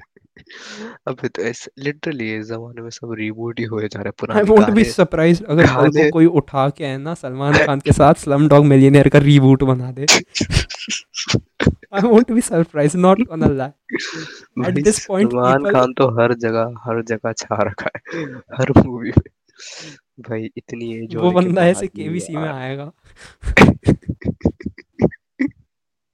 अबे 1.09 1.29
तो 1.29 1.42
ऐसे 1.42 1.70
लिटरली 1.79 2.37
इस 2.37 2.46
जमाने 2.46 2.83
में 2.83 2.90
सब 2.90 3.12
रीबूट 3.18 3.59
ही 3.61 3.64
हुए 3.64 3.88
जा 3.88 4.00
रहे 4.03 4.12
हैं 4.22 4.37
आई 4.37 4.42
वोंट 4.42 4.70
बी 4.70 4.85
सरप्राइज़ 4.85 5.42
अगर 5.44 5.66
कल 5.66 5.90
को 5.90 6.11
कोई 6.11 6.27
उठा 6.40 6.68
के 6.70 6.87
है 6.87 6.98
ना 6.98 7.14
सलमान 7.14 7.55
खान 7.66 7.81
के 7.81 7.92
साथ 7.92 8.14
स्लम 8.14 8.48
डॉग 8.48 8.64
मिलियनेयर 8.64 9.09
का 9.09 9.18
रीबूट 9.18 9.62
बना 9.62 9.92
दे। 9.92 10.07
I 11.94 12.00
won't 12.03 12.33
be 12.33 12.40
surprise 12.40 12.96
not 12.96 13.20
gonna 13.20 13.46
lie 13.46 13.70
भाई 14.59 14.72
this 14.83 15.00
point, 15.07 15.31
सलमान 15.31 15.70
खान 15.72 15.92
तो 15.92 16.09
हर 16.20 16.35
जगह 16.35 16.74
हर 16.79 17.03
जगह 17.03 17.33
छा 17.33 17.62
रखा 17.62 17.90
है 17.96 18.24
हर 18.55 18.72
मूवी 18.87 19.09
में। 19.09 19.31
भाई 20.29 20.50
इतनी 20.57 20.92
एज 20.94 21.16
वो 21.16 21.31
बंदा 21.31 21.66
ऐसे 21.66 21.87
भी 21.87 22.03
केबीसी 22.03 22.37
में 22.37 22.48
आएगा। 22.48 22.90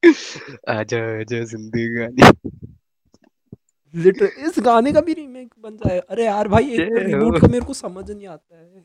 आजा 0.02 0.98
आजा 1.20 1.42
जिंदगानी 1.46 2.30
लिटर 3.94 4.24
इस 4.46 4.54
गाने 4.64 4.92
का 4.92 5.00
भी 5.00 5.12
रीमेक 5.12 5.48
बन 5.62 5.76
जाए। 5.76 5.98
अरे 6.00 6.24
यार 6.24 6.48
भाई 6.48 6.70
एक 6.70 6.80
तो 6.80 6.98
रिबूट 6.98 7.40
का 7.40 7.48
मेरे 7.48 7.64
को 7.64 7.74
समझ 7.74 8.10
नहीं 8.10 8.26
आता 8.28 8.56
है। 8.56 8.84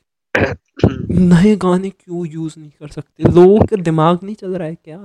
नए 1.12 1.56
गाने 1.56 1.90
क्यों 1.90 2.26
यूज़ 2.28 2.54
नहीं 2.60 2.70
कर 2.70 2.88
सकते? 2.88 3.24
लोगों 3.26 3.66
का 3.66 3.76
दिमाग 3.84 4.20
नहीं 4.24 4.36
चल 4.36 4.56
रहा 4.56 4.68
है 4.68 4.76
क्या? 4.76 4.98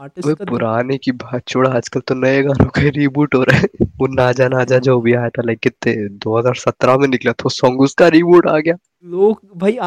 आर्टिस्ट 0.00 0.28
का 0.28 0.44
पुराने 0.44 0.98
की 0.98 1.12
बात 1.12 1.46
छोड़ा 1.48 1.70
आजकल 1.70 2.00
तो 2.00 2.14
नए 2.14 2.42
गानों 2.42 2.68
का 2.68 2.82
रीबूट 2.96 3.34
हो 3.34 3.42
रहा 3.42 3.58
है। 3.58 3.86
वो 3.98 4.06
नाजा 4.14 4.48
नाजा 4.48 4.78
जो 4.78 5.00
भी 5.00 5.12
आया 5.12 5.28
था 5.28 5.42
लाइक 5.42 5.58
कितने 5.58 5.94
2017 6.18 6.98
में 6.98 7.08
निकला 7.08 7.32
था 7.32 7.48
सॉन्ग 7.50 7.80
उसका 7.80 8.08
रीबूट 8.08 8.46
आ 8.46 8.58
गया। 8.58 8.76
लोग 9.04 9.40
भाई 9.56 9.78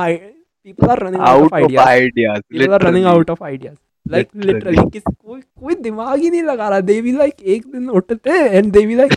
people 0.66 0.88
are 0.88 1.00
running 1.00 1.22
out 1.24 1.54
of 1.54 1.78
ideas 1.80 2.42
people 2.42 2.74
are 2.74 2.82
running 2.82 3.06
out 3.06 3.30
of 3.30 3.44
ideas 3.44 3.76
like 4.12 4.28
literally 4.38 4.90
किस 4.92 5.04
कोई 5.04 5.40
कोई 5.40 5.76
दिमाग 5.78 6.20
ही 6.20 6.30
नहीं 6.30 6.44
लगा 6.44 6.70
रहा। 6.70 6.80
दे 6.82 7.02
भी 7.02 7.12
लाइक 7.12 7.42
एक 7.46 7.66
दिन 7.68 7.90
उठते 7.92 8.40
एंड 8.48 8.72
दे 8.74 8.86
भी 8.86 8.96
लाइक 8.96 9.14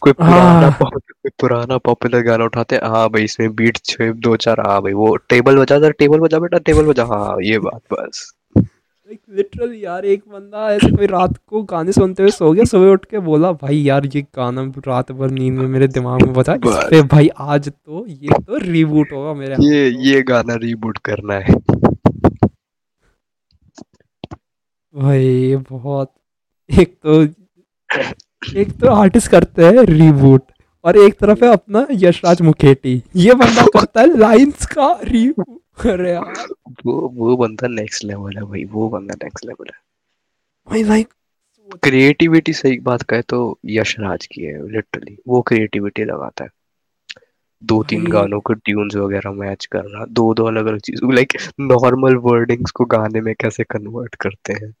कोई 0.00 0.12
पुराना। 0.12 0.70
कोई 0.82 1.30
पुराना 1.40 1.78
पॉपुलर 1.78 2.22
गाना 2.24 2.44
उठाते 2.44 2.76
हैं। 2.76 3.08
भाई 3.08 3.24
इसमें 3.24 3.54
बीट 3.56 3.78
छे 3.84 4.12
दो 4.12 4.36
चार 4.38 4.60
हाँ 4.60 4.80
भाई 4.82 4.92
वो 4.94 5.14
टेबल 5.28 5.58
बजा 5.58 5.80
था 5.80 5.90
टेबल 5.92 6.18
बजा 6.20 6.38
बेटा 6.38 6.58
टेबल 6.60 6.86
बजा। 6.86 7.04
हाँ 7.06 7.36
ये 7.42 7.58
बात 7.60 7.82
बस। 7.92 8.32
लाइक 8.56 9.20
लिटरली 9.36 9.84
यार 9.84 10.04
एक 10.06 10.22
बंदा 10.28 10.70
ऐसे 10.72 10.90
कोई 10.90 11.06
रात 11.06 11.36
को 11.48 11.62
गाने 11.70 11.92
सुनते 11.92 12.22
हुए 12.22 12.30
सो 12.30 12.52
गया 12.52 12.64
सुबह 12.64 12.92
उठ 12.92 13.04
के 13.04 13.18
बोला 13.20 13.50
भाई 13.62 13.78
यार 13.78 14.06
ये 14.14 14.22
गाना 14.36 14.62
रात 14.86 15.12
भर 15.12 15.30
नींद 15.30 15.58
में 15.58 15.66
मेरे 15.68 15.88
दिमाग 15.90 16.22
में 16.22 16.32
बजा 16.34 16.54
इस 16.54 16.76
पे 16.90 17.02
भाई 17.08 17.28
आज 17.40 17.68
तो 17.68 18.04
ये 18.08 18.38
तो 18.38 18.58
रीबूट 18.62 19.12
होगा 19.12 19.34
मेरे 19.34 19.56
ये। 19.62 19.88
ये 20.04 20.22
गाना 20.22 20.54
रीबूट 20.62 20.98
करना 21.04 21.34
है। 21.36 21.54
भाई 24.94 25.56
बहुत 25.70 26.12
एक 26.70 26.94
तो 27.02 27.22
एक 28.56 28.70
तो 28.80 28.90
आर्टिस्ट 28.92 29.30
करते 29.30 29.64
हैं 29.64 29.82
रीबूट 29.86 30.42
और 30.84 30.96
एक 30.96 31.18
तरफ़ 31.20 31.44
है 31.44 31.52
अपना 31.52 31.86
यशराज 31.90 32.42
मुखेटी 32.42 33.02
ये 33.16 33.34
बंदा 33.34 33.66
करता 33.74 34.00
है 34.00 34.18
लाइंस 34.18 34.66
का 34.66 34.92
रीबूट 35.04 35.86
अरे 35.86 36.12
यार। 36.12 36.46
वो 36.86 37.08
वो 37.14 37.36
बंदा 37.36 37.68
नेक्स्ट 37.68 38.04
लेवल 38.04 38.36
है 38.36 38.44
भाई 38.44 38.64
वो 38.72 38.88
बंदा 38.88 39.14
नेक्स्ट 39.24 39.46
लेवल 39.46 39.66
है। 39.66 39.80
भाई 40.68 40.82
लाइक 40.82 41.08
क्रिएटिविटी 41.82 42.52
सही 42.52 42.78
बात 42.80 43.02
कहे 43.02 43.22
तो 43.22 43.38
यशराज 43.66 44.26
की 44.26 44.42
है 44.42 44.68
लिटरली 44.72 45.16
वो 45.28 45.40
क्रिएटिविटी 45.42 46.04
लगाता 46.04 46.44
है। 46.44 46.50
दो 47.62 47.82
तीन 47.82 48.06
गानों 48.06 48.40
को 48.40 48.52
ट्यून्स 48.54 48.96
वगैरह 48.96 49.32
मैच 49.32 49.66
करना 49.66 50.04
दो 50.10 50.32
दो 50.34 50.44
अलग 50.44 50.66
अलग 50.66 50.80
चीज़ 50.80 51.04
लाइक 51.12 51.32
नॉर्मल 51.60 52.16
वर्डिंग्स 52.24 52.70
को 52.70 52.84
गाने 52.84 53.20
में 53.20 53.34
कैसे 53.40 53.64
कन्वर्ट 53.64 54.14
करते 54.14 54.52
हैं। 54.52 54.72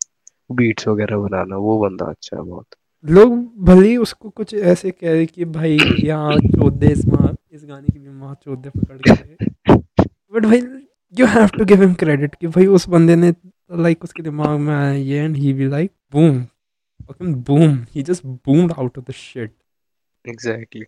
बीट्स 0.60 0.88
वगैरह 0.88 1.16
बनाना 1.18 1.56
वो 1.56 1.78
बंदा 1.78 2.06
अच्छा 2.10 2.36
है 2.36 2.42
बहुत। 2.42 2.66
लोग 3.04 3.34
भले 3.64 3.88
ही 3.88 3.96
उसको 3.96 4.30
कुछ 4.30 4.54
ऐसे 4.54 4.90
कह 4.90 5.12
रहे 5.12 5.26
कि 5.26 5.44
भाई 5.56 5.76
यहाँ 6.04 6.36
चौदह 6.38 6.90
इस 6.92 7.04
माँ 7.06 7.34
इस 7.52 7.64
गाने 7.64 7.88
की 7.88 7.98
भी 7.98 8.08
माँ 8.10 8.34
चौदह 8.44 8.70
पकड़ 8.70 8.98
के 8.98 9.34
बट 10.34 10.46
भाई 10.46 10.60
you 11.14 11.26
have 11.26 11.46
to 11.58 11.64
give 11.64 11.82
him 11.82 11.94
credit 12.02 12.34
कि 12.34 12.46
भाई 12.46 12.66
उस 12.78 12.88
बंदे 12.88 13.16
ने 13.16 13.32
लाइक 13.82 14.04
उसके 14.04 14.22
दिमाग 14.22 14.58
में 14.60 14.74
आया 14.74 14.92
ये 14.92 15.24
and 15.24 15.36
he 15.36 15.52
be 15.54 15.68
like 15.68 15.92
boom 16.12 16.44
fucking 17.08 17.30
boom 17.46 17.72
he 17.94 18.02
just 18.08 18.24
boomed 18.46 18.72
out 18.82 18.98
of 19.00 19.04
the 19.06 19.14
shit 19.20 19.52
exactly 20.24 20.84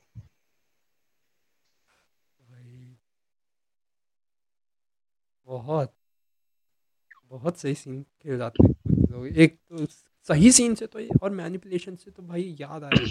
बहुत 5.49 5.93
बहुत 7.33 7.59
सही 7.59 7.75
सीन 7.75 8.03
खेल 8.03 8.39
जाते 8.39 8.67
हैं। 8.67 8.75
लोग 9.15 9.27
एक 9.27 9.59
तो 9.71 9.87
सही 10.29 10.51
सीन 10.53 10.75
से 10.75 10.87
तो 10.87 11.01
ये 11.01 11.09
और 11.23 11.31
मैनिपुलेशन 11.31 11.97
से 11.97 12.11
तो 12.11 12.23
भाई 12.23 12.57
याद 12.61 12.85
आया 12.85 13.05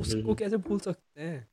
उसको 0.00 0.34
कैसे 0.34 0.56
भूल 0.56 0.78
सकते 0.78 1.22
हैं? 1.22 1.46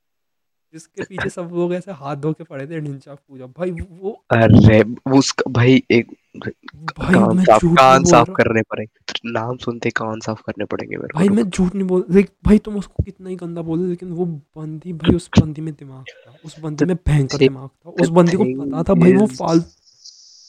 जिसके 0.74 1.02
पीछे 1.02 1.28
सब 1.28 1.50
लोग 1.52 1.72
ऐसे 1.74 1.92
हाथ 1.92 2.16
धो 2.16 2.32
के 2.32 2.44
पड़े 2.44 2.66
थे 2.66 2.80
ढिंचा 2.80 3.14
पूजा। 3.14 3.46
भाई 3.58 3.70
वो 3.70 4.10
अरे 4.32 4.82
उसका 5.18 5.50
भाई 5.50 5.82
एक 5.90 6.10
भाई 6.98 7.14
कान 7.14 7.36
मैं 7.36 7.44
साफ़ 7.44 7.62
झूठ 7.62 7.76
कान 7.78 8.04
साफ़ 8.04 8.30
करने 8.30 8.62
पड़ेंगे 8.62 9.30
नाम 9.30 9.56
सुनते 9.56 9.90
कान 9.90 10.20
साफ़ 10.20 10.42
करने 10.46 10.64
पड़ेंगे 10.64 10.96
मेरे 10.96 11.08
भाई 11.14 11.28
तो। 11.28 11.34
मैं 11.34 11.42
झूठ 11.44 11.74
नहीं 11.74 11.86
बोल 11.88 12.04
देख 12.10 12.30
भाई 12.44 12.58
तुम 12.58 12.76
उसको 12.76 13.02
कितना 13.02 13.28
ही 13.28 13.36
गंदा 13.36 13.62
बोले 13.62 13.88
लेकिन 13.88 14.12
वो 14.12 14.26
बंदी 14.26 14.92
भाई 14.92 15.16
उस 15.16 15.30
बंदी 15.40 15.62
में 15.62 15.72
दिमाग 15.74 16.04
था 16.26 16.36
उस 16.44 16.58
बंदी 16.60 16.84
में 16.84 16.96
भयंकर 17.08 17.38
दिमाग 17.38 17.68
था 17.68 17.90
उस 17.90 18.08
बंदी 18.18 18.36
को 18.36 18.44
पता 18.60 18.82
था 18.82 18.94
भाई 18.94 19.12
वो 19.12 19.26
is- 19.26 19.38
फाल 19.38 19.60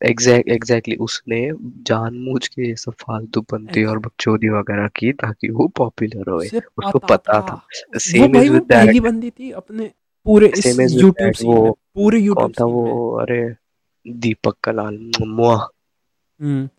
एग्जैक्ट 0.03 0.49
एग्जैक्टली 0.49 0.95
उसने 0.95 1.51
जानबूझ 1.61 2.47
के 2.47 2.67
ये 2.67 2.75
सब 2.75 2.91
फालतू 2.91 3.41
बंदी 3.41 3.83
और 3.83 3.99
बकचोदी 3.99 4.49
वगैरह 4.49 4.87
की 4.87 5.11
ताकि 5.13 5.49
वो 5.49 5.67
पॉपुलर 5.67 6.29
होए। 6.29 6.47
उसको 6.47 6.99
पता 6.99 7.41
था। 7.41 7.53
वो 7.53 7.99
Same 7.99 8.33
भाई 8.33 8.47
is 8.47 8.53
वो 8.53 8.59
पहली 8.59 8.99
बंदी 8.99 9.29
थी 9.29 9.51
अपने 9.51 9.91
पूरे 10.25 10.47
इस 10.47 10.65
यूट्यूब 10.65 11.33
वो 11.43 11.79
पूरे 11.95 12.17
कौन 12.17 12.25
यूट्यूब 12.25 12.51
था 12.51 12.65
वो? 12.65 13.11
अरे 13.11 13.55
दीपक 14.07 14.57
कलाल 14.63 15.11
मुआ। 15.21 15.67
हम्म। 16.41 16.69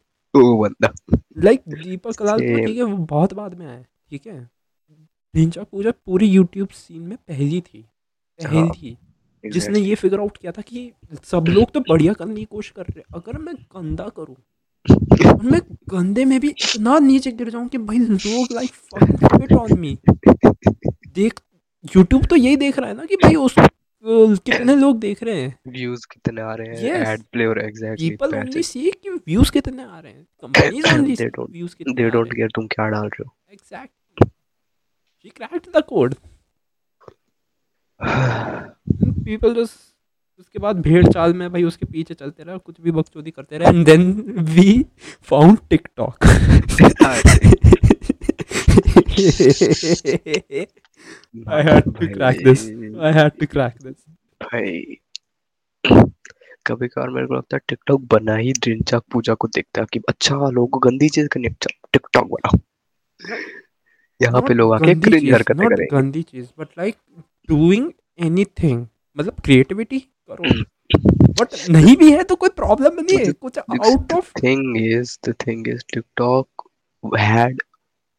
वो 0.40 0.58
बंदा। 0.58 1.18
लाइक 1.38 1.62
दीपक 1.68 2.16
कलाल 2.16 2.38
तो 2.38 2.66
ठीक 2.66 2.76
है 2.76 2.82
वो 2.82 2.96
बहुत 2.96 3.34
बाद 3.34 3.54
में 3.58 3.66
आया 3.66 3.82
ठीक 3.82 4.26
है? 4.26 4.50
ढिंचा 5.36 5.62
पूजा 5.62 5.90
पूरी 5.90 6.26
यूट्यूब 6.26 6.68
सीन 6.68 7.02
में 7.02 7.16
पहली 7.16 7.60
थी। 7.60 7.84
पहली 8.40 8.58
हाँ, 8.58 8.68
जिसने 9.44 9.78
ये 9.78 9.94
फिगर 9.94 10.20
आउट 10.20 10.36
किया 10.36 10.52
था 10.52 10.62
कि 10.62 10.90
सब 11.24 11.44
लोग 11.48 11.72
तो 11.72 11.80
बढ़िया 11.80 12.12
करने 12.12 12.34
की 12.34 12.44
कोशिश 12.44 12.72
कर 12.76 12.82
रहे 12.82 12.98
हैं। 12.98 13.04
अगर 13.14 13.38
मैं 13.38 13.54
गंदा 13.76 14.08
करूँ 14.16 14.36
और 15.28 15.42
मैं 15.44 15.60
गंदे 15.90 16.24
में 16.24 16.38
भी 16.40 16.48
इतना 16.48 16.98
नीचे 16.98 17.30
गिर 17.32 17.50
जाऊँ 17.50 17.68
कि 17.68 17.78
भाई 17.80 17.98
लोग 17.98 18.52
लाइक 18.52 18.70
फक 18.70 19.52
ऑन 19.52 19.78
मी 19.80 19.96
देख 21.14 21.40
यूट्यूब 21.96 22.24
तो 22.26 22.36
यही 22.36 22.56
देख 22.56 22.78
रहा 22.78 22.88
है 22.88 22.96
ना 22.96 23.04
कि 23.04 23.16
भाई 23.16 23.34
उस 23.36 23.54
कितने 24.04 24.74
लोग 24.76 24.98
देख 24.98 25.22
रहे 25.22 25.40
हैं। 25.40 25.58
व्यूज़ 25.68 26.06
कितने 26.10 26.42
आ 26.42 26.54
रहे 26.54 26.76
हैं. 26.76 27.00
एड 27.06 27.22
प्ले 27.32 27.46
और 27.46 27.58
एग्जैक्टली 27.60 28.10
पीपल 28.10 28.34
ओनली 28.36 28.62
सी 28.62 28.90
कि 28.92 29.10
व्यूज़ 29.10 29.50
कितने 29.52 29.82
आ 29.82 29.98
रहे 29.98 30.12
हैं। 30.12 30.26
कंपनीज़ 30.42 30.86
ओनली 30.88 31.14
व्यूज़ 31.14 31.74
कितने 31.76 31.94
दे 31.94 32.08
डोंट 32.10 32.32
केयर 32.32 32.48
तुम 32.54 32.66
क्या 32.66 32.88
डाल 32.88 33.06
रहे 33.06 33.22
हैं। 33.22 33.30
Exactly 33.52 34.28
she 35.24 35.28
cracked 35.36 35.66
the 35.76 35.82
code 35.84 36.14
people 39.24 39.54
just 39.54 39.78
उसके 40.40 40.58
बाद 40.58 40.80
भेड़ 40.80 41.06
चाल 41.06 41.34
में 41.34 41.50
भाई 41.52 41.62
उसके 41.64 41.86
पीछे 41.86 42.14
चलते 42.14 42.42
रहे 42.42 42.58
कुछ 42.58 42.80
भी 42.80 42.90
बकचोदी 42.90 43.30
करते 43.30 43.58
रहे। 43.58 43.68
And 43.68 43.84
then 43.86 44.12
we 44.38 44.86
found 45.22 45.58
TikTok 45.70 46.18
I 51.48 51.62
had 51.62 51.84
to 51.96 52.06
crack 52.14 52.38
this. 52.44 52.62
I 53.00 53.10
had 53.12 53.36
to 53.38 53.46
crack 53.46 53.74
this. 53.84 53.96
भाई। 54.42 54.96
कभी 56.66 56.88
कभार 56.88 57.08
मेरे 57.08 57.26
को 57.26 57.34
लगता 57.34 57.56
है 57.56 57.60
टिकटॉक 57.68 58.00
बना 58.00 58.34
ही 58.36 58.52
ड्रिंचाक 58.52 59.02
पूजा 59.12 59.34
को 59.34 59.48
देखता 59.48 59.80
है 59.80 59.86
कि 59.92 60.00
अच्छा 60.08 60.34
लोगों 60.50 60.66
को 60.66 60.78
गंदी 60.78 61.08
चीज़ 61.08 61.28
करनी 61.28 61.48
टिकटॉक 61.48 62.26
बनाओ 62.26 62.58
यहाँ 64.22 64.42
पे 64.42 64.54
लोग 64.54 64.74
आके 64.74 64.94
क्रिंज 64.94 65.32
हरकतें 65.32 65.68
करेंगे। 65.68 65.96
गंदी 65.96 66.22
चीज़ 66.22 66.46
बट 66.58 66.68
लाइक 66.78 66.96
डूइंग 67.48 67.92
एनीथिंग 68.18 68.86
मतलब 69.18 69.40
क्रिएटिविटी 69.40 70.00
करो। 70.00 70.64
बट 71.20 71.70
नहीं 71.70 71.96
भी 71.96 72.12
है 72.12 72.24
तो 72.24 72.36
कोई 72.36 72.48
प्रॉब्लम 72.48 73.00
नहीं 73.00 73.26
है। 73.26 73.32
कुछ 73.32 73.58
out 73.58 74.12
of 74.12 74.32
thing 74.44 74.62
is 74.76 75.18
the 75.28 75.38
thing 75.38 75.68
is 75.68 75.78
TikTok 75.96 76.44
had 77.20 77.56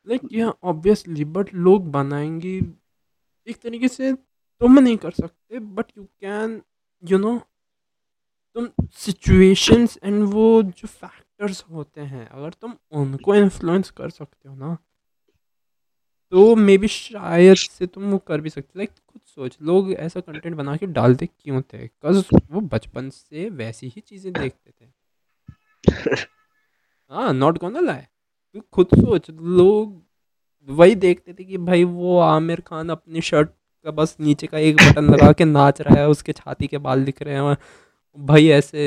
like 0.08 0.20
या 0.32 0.52
ऑब्वियसली 0.62 1.24
बट 1.24 1.54
लोग 1.54 1.90
बनाएँगे 1.90 2.56
एक 3.46 3.56
तरीके 3.56 3.88
से 3.88 4.12
तुम 4.60 4.78
नहीं 4.78 4.96
कर 4.96 5.10
सकते 5.10 5.58
but 5.58 5.86
you 5.98 6.04
can 6.04 6.62
you 7.04 7.18
know 7.18 7.40
तुम 8.56 8.68
सिचुएशंस 8.92 9.98
एंड 10.04 10.22
वो 10.24 10.62
जो 10.62 10.88
फैक्टर्स 10.88 11.64
होते 11.70 12.00
हैं, 12.00 12.28
अगर 12.28 12.50
तुम 12.50 12.74
उनको 12.92 13.34
इन्फ्लुएंस 13.34 13.90
कर 13.90 14.10
सकते 14.10 14.48
हो 14.48 14.54
ना 14.56 14.76
तो 16.32 16.54
मे 16.56 16.76
बी 16.78 16.88
शायद 16.88 17.56
से 17.56 17.86
तुम 17.86 18.10
वो 18.10 18.18
कर 18.26 18.40
भी 18.40 18.50
सकते 18.50 18.78
लाइक 18.78 18.90
खुद 18.90 19.20
सोच। 19.26 19.56
लोग 19.62 19.92
ऐसा 19.94 20.20
कंटेंट 20.20 20.54
बना 20.56 20.76
के 20.76 20.86
डालते 20.88 21.26
क्यों 21.26 21.60
थे 21.62 21.78
बिकॉज़ 21.78 22.24
वो 22.52 22.60
बचपन 22.68 23.08
से 23.10 23.48
वैसी 23.52 23.88
ही 23.88 24.00
चीज़ें 24.02 24.32
देखते 24.32 24.70
थे। 24.72 24.90
हाँ 27.12 27.32
नॉट 27.34 27.58
गोना 27.58 27.80
लाई 27.80 28.02
तू 28.54 28.60
खुद 28.72 28.88
सोच। 28.96 29.30
लोग 29.32 30.02
वही 30.68 30.94
देखते 30.96 31.34
थे 31.34 31.44
कि 31.44 31.58
भाई 31.60 31.84
वो 31.86 32.18
आमिर 32.20 32.60
खान 32.60 32.90
अपनी 32.90 33.20
शर्ट 33.22 33.50
का 33.86 33.90
बस 33.92 34.16
नीचे 34.20 34.46
का 34.46 34.58
एक 34.60 34.80
बटन 34.80 35.10
लगा 35.10 35.32
के 35.32 35.44
नाच 35.46 35.80
रहा 35.80 36.00
है 36.00 36.08
उसके 36.08 36.32
छाती 36.32 36.66
के 36.66 36.78
बाल 36.80 37.04
दिख 37.04 37.22
रहे 37.22 37.34
हैं 37.36 37.56
भाई 38.18 38.48
ऐसे 38.50 38.86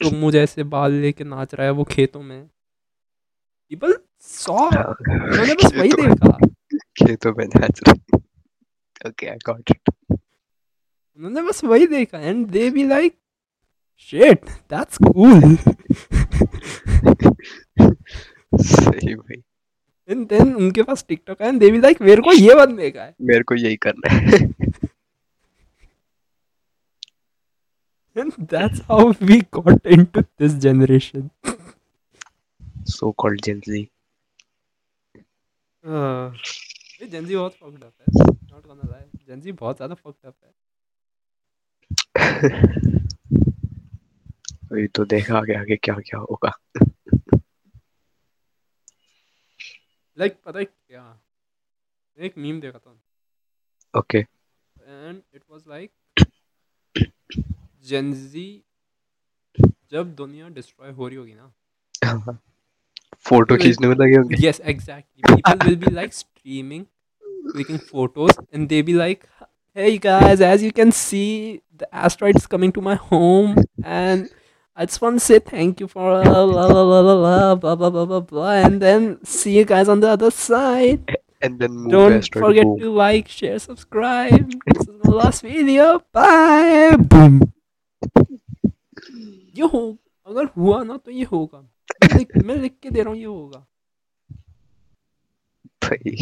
चुम्मू 0.02 0.30
जैसे 0.30 0.62
बाल 0.66 0.92
लेके 0.94 1.24
नाच 1.24 1.54
रहा 1.54 1.66
है 1.66 1.72
वो 1.72 1.84
खेतों 1.86 2.22
में। 2.22 2.48
पीपल 3.70 3.96
सॉ 4.26 4.54
उन्होंने 4.54 5.54
बस 5.64 5.74
वही 5.76 5.92
देखा 5.92 6.38
खेतों 6.98 7.32
तो 7.32 7.38
में 7.38 7.46
नाच 7.46 7.80
रहे 7.88 8.18
ओके 9.08 9.26
आई 9.26 9.36
गॉट 9.46 9.70
इट 9.70 9.90
उन्होंने 10.12 11.42
बस 11.42 11.64
वही 11.64 11.86
देखा 11.86 12.18
and 12.18 12.46
they 12.46 12.70
be 12.70 12.84
like 12.84 13.16
shit 13.98 14.44
that's 14.44 14.98
cool 15.02 15.56
सही 18.62 19.14
भाई। 19.14 19.42
एंड 20.08 20.28
देन 20.28 20.54
उनके 20.54 20.82
पास 20.82 21.04
टिकटॉक 21.08 21.42
है 21.42 21.48
एंड 21.48 21.60
दे 21.60 21.70
बी 21.70 21.78
लाइक 21.78 22.02
मेरे 22.02 22.22
को 22.22 22.32
ये 22.32 22.54
बनने 22.54 22.90
का 22.90 23.02
है. 23.02 23.14
मेरे 23.22 23.42
को 23.42 23.54
यही 23.54 23.76
करना 23.76 24.12
है। 24.12 24.38
And 28.16 28.32
that's 28.40 28.80
how 28.80 29.12
we 29.22 29.40
got 29.40 29.86
into 29.86 30.20
this 30.20 30.52
generation 30.52 31.30
so 32.88 33.10
called 33.18 33.40
Gen Z 33.40 33.88
ये 35.86 37.06
जेंजी 37.06 37.36
बहुत 37.36 37.54
फक्ड 37.54 37.84
अप 37.84 37.92
है 38.00 38.06
not 38.52 38.66
gonna 38.66 38.88
lie 38.90 39.02
Gen Z 39.26 39.52
बहुत 39.52 39.76
ज़्यादा 39.76 39.94
फक्ड 39.94 40.26
अप 40.26 40.34
है। 40.44 40.54
अभी 44.72 44.86
तो 44.86 45.04
देखा 45.04 45.38
आगे 45.38 45.54
आगे 45.54 45.76
क्या 45.76 45.94
क्या 45.94 46.18
होगा। 46.20 46.52
लाइक 50.18 50.32
like, 50.32 50.44
पता 50.44 50.58
है 50.58 50.64
क्या? 50.64 51.02
मैं 52.18 52.26
एक 52.26 52.38
मीम 52.38 52.60
देखा 52.60 52.78
था। 52.78 53.00
Okay 53.94 54.18
and 54.18 55.22
it 55.34 55.42
was 55.50 55.62
like 55.68 55.92
Gen Z 57.84 58.62
जब 59.90 60.14
दुनिया 60.14 60.48
डिस्ट्रॉय 60.48 60.90
हो 60.90 61.08
रही 61.08 61.16
होगी 61.16 61.34
ना 61.34 61.52
फोटो 63.28 63.56
खींचने 63.56 63.88
में 63.88 63.94
लगे 63.96 64.16
होंगे। 64.16 64.46
Yes 64.46 64.60
exactly 64.60 65.34
people 65.34 65.66
will 65.66 65.76
be 65.84 65.94
like 65.94 66.14
streaming 66.14 66.84
clicking 67.52 67.78
photos 67.90 68.34
and 68.54 68.68
they 68.68 68.82
be 68.82 68.94
like 68.94 69.24
hey 69.78 69.94
guys 70.02 70.42
as 70.44 70.62
you 70.64 70.68
can 70.76 70.90
see 70.98 71.30
the 71.80 71.86
asteroid 72.02 72.36
is 72.38 72.44
coming 72.52 72.70
to 72.76 72.82
my 72.84 72.92
home 73.08 73.50
and 73.94 74.30
i 74.76 74.86
just 74.86 75.02
want 75.02 75.18
to 75.20 75.24
say 75.24 75.36
thank 75.50 75.82
you 75.82 75.88
for 75.90 76.06
uh, 76.12 76.22
la 76.52 76.62
la 76.70 76.84
la 76.84 77.00
la 77.00 77.34
blah 77.64 77.74
blah 77.82 77.90
blah 77.96 78.04
blah 78.12 78.20
blah 78.30 78.54
and 78.68 78.86
then 78.86 79.04
see 79.32 79.52
you 79.56 79.66
guys 79.72 79.90
on 79.94 80.04
the 80.04 80.08
other 80.12 80.30
side. 80.38 81.12
And 81.42 81.60
then 81.64 81.76
don't 81.96 82.30
forget 82.44 82.72
to 82.80 82.94
like 83.00 83.28
share 83.28 83.58
subscribe. 83.58 84.56
This 84.70 84.80
is 84.86 84.96
the 85.04 85.14
last 85.18 85.46
video. 85.50 85.90
Bye. 86.20 86.96
Boom. 87.12 87.38
ये 89.60 89.68
हो 89.74 89.82
अगर 90.26 90.48
हुआ 90.56 90.82
ना 90.84 90.96
तो 90.96 91.10
ये 91.10 91.24
होगा। 91.32 91.62
लिख, 92.08 92.36
मैं 92.36 92.56
लिख 92.56 92.78
के 92.82 92.90
दे 92.90 93.02
रहा 93.02 93.10
हूँ 93.10 93.18
ये 93.18 93.24
होगा 93.26 93.66
भाई 95.82 96.16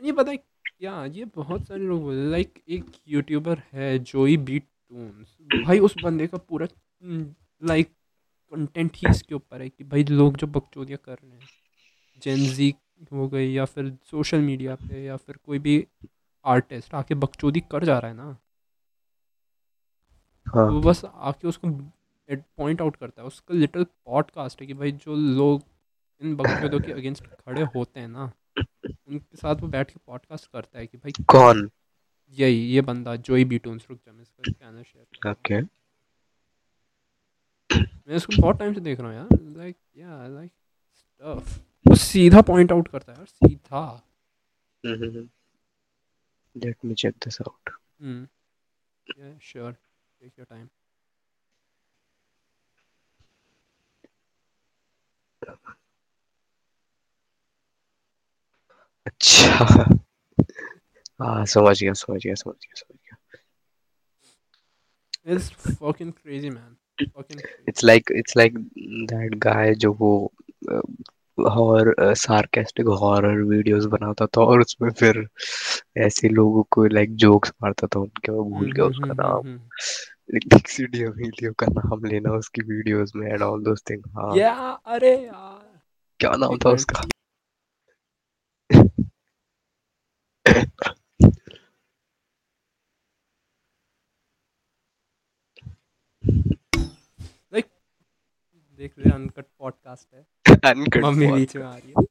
ये 0.00 0.12
पता 0.12 0.30
है 0.30 0.36
क्या 0.36 1.04
ये 1.06 1.24
बहुत 1.34 1.66
सारे 1.68 1.80
लोग 1.80 2.10
लाइक 2.30 2.62
एक 2.68 2.84
यूट्यूबर 3.08 3.62
है 3.72 3.98
जोई 4.04 4.36
बीट 4.48 4.64
टून्स 4.64 5.36
भाई 5.64 5.78
उस 5.78 5.96
बंदे 5.98 6.26
का 6.26 6.38
पूरा 6.40 6.66
लाइक 7.62 7.88
कंटेंट 8.52 8.96
ही 8.96 9.08
इसके 9.10 9.34
ऊपर 9.34 9.62
है 9.62 9.68
कि 9.68 9.84
भाई 9.84 10.04
लोग 10.04 10.36
जो 10.36 10.46
बकचोदियाँ 10.48 10.98
कर 11.04 11.14
रहे 11.14 11.30
हैं 11.32 11.48
जेंजी 12.22 12.74
हो 13.12 13.28
गई 13.28 13.52
या 13.52 13.64
फिर 13.64 13.92
सोशल 14.10 14.40
मीडिया 14.40 14.74
पे 14.76 15.04
या 15.04 15.16
फिर 15.16 15.36
कोई 15.36 15.58
भी 15.58 15.86
आर्टिस्ट 16.44 16.94
आके 16.94 17.14
बकचोदी 17.16 17.60
कर 17.70 17.84
जा 17.84 17.98
रहा 17.98 18.10
है 18.10 18.16
ना 18.16 18.36
हाँ 20.46 20.66
वो 20.66 20.80
बस 20.80 21.04
आके 21.06 21.48
उसको 21.48 21.68
पॉइंट 22.28 22.80
आउट 22.82 22.96
करता 22.96 23.22
है 23.22 23.26
उसका 23.28 23.54
लिटिल 23.54 23.84
पॉडकास्ट 23.84 24.60
है 24.60 24.66
कि 24.66 24.74
भाई 24.74 24.92
जो 24.92 25.14
लोग 25.14 25.62
इन 26.22 26.34
बकचोदों 26.36 26.80
के 26.80 26.92
अगेंस्ट 26.92 27.24
खड़े 27.26 27.62
होते 27.74 28.00
हैं 28.00 28.08
ना 28.08 28.32
उनके 28.58 29.36
साथ 29.36 29.54
वो 29.56 29.68
बैठ 29.68 29.90
के 29.90 30.00
पॉडकास्ट 30.06 30.50
करता 30.52 30.78
है 30.78 30.86
कि 30.86 30.98
भाई 30.98 31.12
कौन? 31.30 31.70
यही 32.38 32.60
ये 32.66 32.80
बंदा 32.80 33.14
जोई 33.16 33.44
बीटून्स 33.44 33.86
रुक 33.90 33.98
जा 33.98 34.12
मैं 34.12 34.22
इसका 34.22 34.52
चैनल 34.52 34.82
शेयर 34.82 35.30
ओके 35.30 35.60
मैं 37.70 38.16
इसको 38.16 38.40
बहुत 38.42 38.58
टाइम 38.58 38.74
से 38.74 38.80
देख 38.80 39.00
रहा 39.00 39.08
हूँ 39.08 39.16
यार 39.16 39.38
लाइक 39.56 39.76
या 39.96 40.26
लाइक 40.28 40.50
स्टफ़ 40.96 41.58
वो 41.86 41.94
सीधा 41.96 42.40
पॉइंट 42.42 42.72
आउट 42.72 42.88
करता 42.88 43.12
है 43.12 43.18
यार 43.18 43.26
सीधा। 43.26 44.02
Let 46.56 46.76
me 46.84 46.94
check 46.94 47.14
this 47.24 47.40
out 47.40 47.70
hmm. 48.00 48.26
Yeah 49.20 49.36
sure 49.42 49.72
take 49.72 50.32
your 50.38 50.46
time 50.50 50.66
अच्छा। 59.06 59.48
हाँ 61.22 61.46
समझ 61.46 61.82
गया 61.82 61.92
समझ 61.92 62.22
गया 62.24 62.34
समझ 62.34 62.54
गया 62.54 62.74
समझ 62.74 62.96
गया। 62.96 63.16
It's 65.34 65.50
fucking 65.50 66.12
crazy 66.12 66.50
man 66.50 66.76
fucking 67.06 67.40
it's 67.68 67.84
like 67.84 68.10
it's 68.12 68.36
like 68.36 68.58
that 68.78 69.34
guy 69.34 69.74
जो 69.74 69.92
वो 69.92 70.32
हॉर 71.50 71.94
सार्केस्टिक 72.14 72.86
हॉरर 72.86 73.40
वीडियोस 73.42 73.84
बनाता 73.84 74.26
था 74.26 74.40
और 74.40 74.60
उसमें 74.60 74.90
फिर 74.90 75.28
ऐसे 75.96 76.28
लोगों 76.28 76.62
को 76.70 76.84
लाइक 76.86 77.16
जोक्स 77.16 77.52
मारता 77.62 77.86
था 77.86 78.00
उनके 78.00 78.32
मैं 78.32 78.50
भूल 78.50 78.72
गया 78.72 78.84
उसका 78.84 79.14
नाम। 79.14 79.58
डिक्सिडियो 80.30 81.10
वीडियो 81.10 81.52
का 81.52 81.66
नाम 81.66 82.04
लेना 82.04 82.32
उसकी 82.32 82.62
वीडियोस 82.62 83.12
में 83.16 83.26
एंड 83.32 83.42
ऑल 83.42 83.64
दोस 83.64 83.82
थिंग 83.90 84.02
हाँ। 84.08 84.36
या 84.36 84.54
अरे 84.86 85.26
यार। 85.26 85.80
क्या 86.20 86.32
नाम 86.32 86.58
था 86.58 86.70
उसका? 86.70 87.02
लाइक 97.52 97.66
देख 98.78 98.98
रहे 98.98 99.14
अनकट 99.14 99.46
पॉडकास्ट 99.58 100.14
है। 100.14 100.26
अनकट 100.64 101.04
मम्मी 101.04 101.32
बीच 101.32 101.56
में 101.56 101.64
आ 101.64 101.76
रही 101.76 101.90
है। 101.90 102.04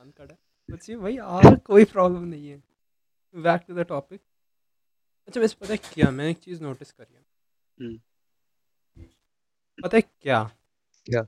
अनकट 0.00 0.30
है। 0.30 0.38
ही 0.72 0.96
भाई 0.96 1.16
और 1.16 1.56
कोई 1.56 1.84
प्रॉब्लम 1.84 2.24
नहीं 2.24 2.48
है। 2.48 2.62
बैक 3.34 3.64
टू 3.68 3.74
द 3.74 3.78
टॉपिक 3.78 4.20
अच्छा 5.28 5.40
वैसे 5.40 5.56
पता 5.60 5.72
है 5.72 5.76
क्या? 5.76 6.10
मैंने 6.10 6.30
एक 6.30 6.38
चीज़ 6.38 6.62
नोटिस 6.62 6.92
करी 6.92 7.14
है। 7.14 7.24
हम्म। 7.80 7.98
पता 9.82 9.96
है 9.96 10.00
क्या? 10.00 10.50
क्या? 11.06 11.26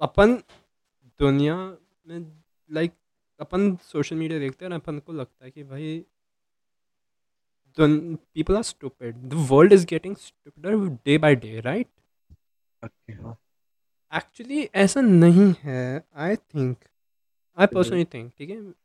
अपन 0.00 0.36
दुनिया 1.18 1.56
में 2.06 2.42
लाइक 2.70 2.92
अपन 3.40 3.76
सोशल 3.76 4.16
मीडिया 4.16 4.38
देखते 4.38 4.64
हैं 4.64 4.70
ना 4.70 4.76
अपन 4.76 4.98
को 4.98 5.12
लगता 5.12 5.44
है 5.44 5.50
कि 5.50 5.62
भाई 5.62 6.06
people 7.80 8.56
are 8.56 8.62
world 9.28 9.72
is 9.72 9.86
getting 9.86 10.16
stupider 10.16 10.88
day 10.88 11.18
by 11.18 11.34
day 11.44 11.60
right? 11.60 11.88
Okay 12.84 13.12
हाँ। 13.12 13.38
एक्चुअली 14.14 14.62
ऐसा 14.74 15.00
नहीं 15.00 15.54
है 15.58 16.04
I 16.14 16.36
think 16.36 16.78
I 17.58 17.66
personally 17.66 18.04
think 18.04 18.32
ठीक 18.38 18.50
है? 18.50 18.81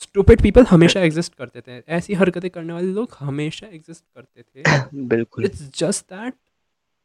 स्टूपिड 0.00 0.42
पीपल 0.42 0.64
हमेशा 0.70 1.00
एग्जिस्ट 1.00 1.34
करते 1.34 1.60
थे। 1.60 1.82
ऐसी 1.88 2.14
हरकतें 2.14 2.50
करने 2.50 2.72
वाले 2.72 2.92
लोग 2.92 3.16
हमेशा 3.20 3.66
एग्जिस्ट 3.66 4.04
करते 4.14 4.42
थे। 4.42 4.62
बिल्कुल। 5.08 5.44
इट्स 5.44 5.62
जस्ट 5.78 6.04
दैट 6.12 6.34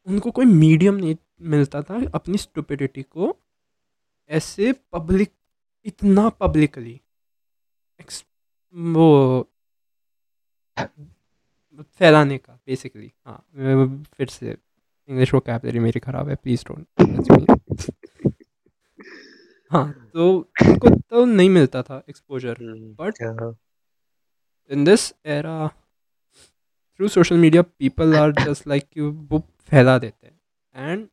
उनको 0.07 0.31
कोई 0.31 0.45
मीडियम 0.45 0.95
नहीं 0.95 1.15
मिलता 1.49 1.81
था 1.81 2.01
अपनी 2.13 2.37
स्टुपिडिटी 2.37 3.01
को 3.03 3.35
ऐसे 4.29 4.71
पब्लिक 4.93 5.31
इतना 5.85 6.27
पब्लिकली 6.29 6.99
वो 8.75 9.07
फैलाने 11.99 12.37
का 12.37 12.53
बेसिकली 12.67 13.11
हाँ 13.25 14.03
फिर 14.17 14.27
से 14.27 14.51
इंग्लिश 15.09 15.33
वोकैबलरी 15.33 15.79
मेरी 15.79 15.99
ख़राब 15.99 16.29
है 16.29 16.35
प्लीज़ 16.35 16.63
डोंट 16.67 17.60
हाँ 19.71 20.09
तो 20.13 20.29
उनको 20.61 20.89
तो 20.89 21.25
नहीं 21.25 21.49
मिलता 21.49 21.81
था 21.81 22.03
एक्सपोजर 22.09 22.57
हाँ 23.21 23.55
in 24.71 24.83
this 24.87 25.03
era 25.25 25.55
through 26.99 27.09
social 27.09 27.37
media 27.37 27.63
people 27.83 28.13
are 28.15 28.31
just 28.47 28.67
like 28.67 28.87
you 28.97 29.11
वो 29.31 29.39
फैला 29.69 29.97
देते 29.99 30.27
हैं। 30.27 30.91
एंड 30.91 31.07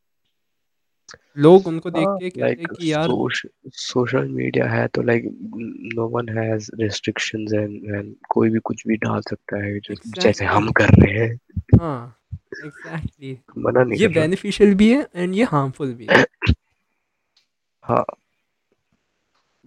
लोग 1.37 1.67
उनको 1.67 1.89
देख 1.89 2.07
के 2.07 2.29
कहते 2.29 2.61
हैं 2.61 2.67
कि 2.67 2.91
यार 2.93 3.09
सोशल 3.73 4.27
मीडिया 4.27 4.67
है 4.69 4.87
तो 4.87 5.01
like 5.01 5.23
no 5.95 6.07
one 6.07 6.29
has 6.37 6.69
restrictions 6.75 7.53
and 7.53 7.95
and 7.95 8.15
कोई 8.29 8.49
भी 8.49 8.59
कुछ 8.59 8.87
भी 8.87 8.97
डाल 8.97 9.21
सकता 9.21 9.57
है 9.57 9.79
Exactly. 9.79 10.19
जैसे 10.19 10.45
हम 10.45 10.71
कर 10.71 10.89
रहे 10.89 11.25
हैं। 11.25 11.61
हाँ 11.79 12.19
एग्जैक्टली 12.65 13.37
मना 13.57 13.83
नहीं 13.83 13.99
ये 13.99 14.07
बेनिफिशियल 14.07 14.73
भी 14.75 14.91
है 14.93 15.07
एंड 15.15 15.35
ये 15.35 15.43
हार्मफुल 15.43 15.93
भी 15.93 16.07
है। 16.11 16.25
हाँ। 17.83 18.05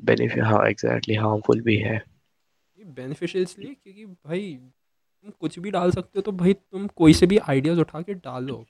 बेनिफिट 0.03 0.43
हाँ 0.45 0.67
एग्जैक्टली 0.69 1.15
हार्मफुल 1.15 1.61
भी 1.61 1.77
है। 1.77 2.03
बेनिफिशियल 2.79 3.45
इसलिए 3.45 3.75
क्योंकि 3.75 4.05
भाई 4.07 4.53
तुम 5.25 5.31
कुछ 5.41 5.59
भी 5.59 5.71
डाल 5.71 5.91
सकते 5.91 6.19
हो 6.19 6.23
तो 6.23 6.33
भाई 6.33 6.53
तुम 6.53 6.87
कोई 6.97 7.15
से 7.15 7.27
भी 7.27 7.39
आइडियाज़ 7.39 7.81
उठा 7.81 8.01
के 8.03 8.15
डालो। 8.15 8.65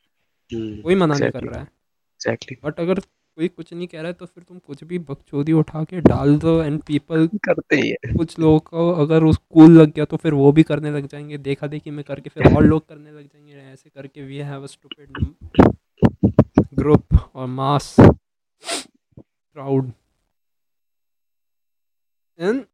कोई 0.51 0.95
मना 0.95 1.15
नहीं 1.15 1.31
कर 1.31 1.43
रहा 1.43 1.59
है। 1.61 1.65
एग्जैक्टली 1.65 2.57
बट 2.65 2.81
अगर 2.81 3.01
कोई 3.39 3.49
कुछ 3.49 3.73
नहीं 3.73 3.87
कह 3.87 3.99
रहा 3.99 4.07
है 4.07 4.13
तो 4.13 4.27
फिर 4.27 4.45
तुम 4.45 4.59
कुछ 4.59 4.83
भी 4.85 4.99
बकचोदी 4.99 5.53
उठा 5.53 5.83
के 5.85 6.01
डाल 6.01 6.37
दो 6.39 6.61
एंड 6.63 6.81
पीपल 6.83 7.27
करते 7.45 7.77
ही 7.77 7.91
है। 7.91 8.13
कुछ 8.15 8.39
लोगों 8.39 8.59
को 8.61 8.91
अगर 9.03 9.25
उस 9.25 9.37
कूल 9.51 9.81
लग 9.81 9.93
गया 9.93 10.05
तो 10.05 10.17
फिर 10.17 10.35
वो 10.35 10.51
भी 10.53 10.63
करने 10.63 10.91
लग 10.91 11.07
जाएँगे। 11.07 11.39
देखा 11.39 11.67
देखी 11.67 11.91
में 11.91 12.05
करके 12.05 12.31
फिर 12.31 12.55
और 12.57 12.65
लोग 12.65 12.87
करने 12.89 13.11
लग 13.11 13.23
जाएँगे। 13.23 13.73
ऐसे 13.73 13.91
करके 13.91 14.23
we 14.23 14.39
have 14.39 14.63
a 14.63 14.67
stupid 14.67 15.19
group 16.75 17.15
और 17.35 17.47
mass 17.47 17.95
crowd 18.01 19.93
and 22.43 22.65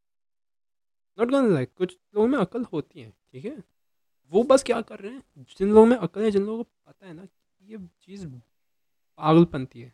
not 1.19 1.31
gonna 1.31 1.49
like 1.49 1.71
कुछ 1.79 1.97
लोगों 2.15 2.29
में 2.29 2.39
अकल 2.39 2.65
होती 2.65 3.01
है 3.01 3.11
ठीक 3.33 3.45
है? 3.45 3.57
वो 4.33 4.43
बस 4.43 4.63
क्या 4.63 4.81
कर 4.81 4.99
रहे 4.99 5.13
हैं 5.13 5.23
जिन 5.59 5.69
लोगों 5.69 5.87
में 5.87 5.97
अकल 5.97 6.23
है 6.23 6.31
जिन 6.31 6.43
लोगों 6.43 6.65
को 6.65 6.71
पता 6.87 7.07
है 7.07 7.15
ना 7.15 7.25
कि 7.25 7.73
ये 7.73 7.79
चीज़ 7.79 8.27
पागलपंती 8.27 9.81
है। 9.81 9.93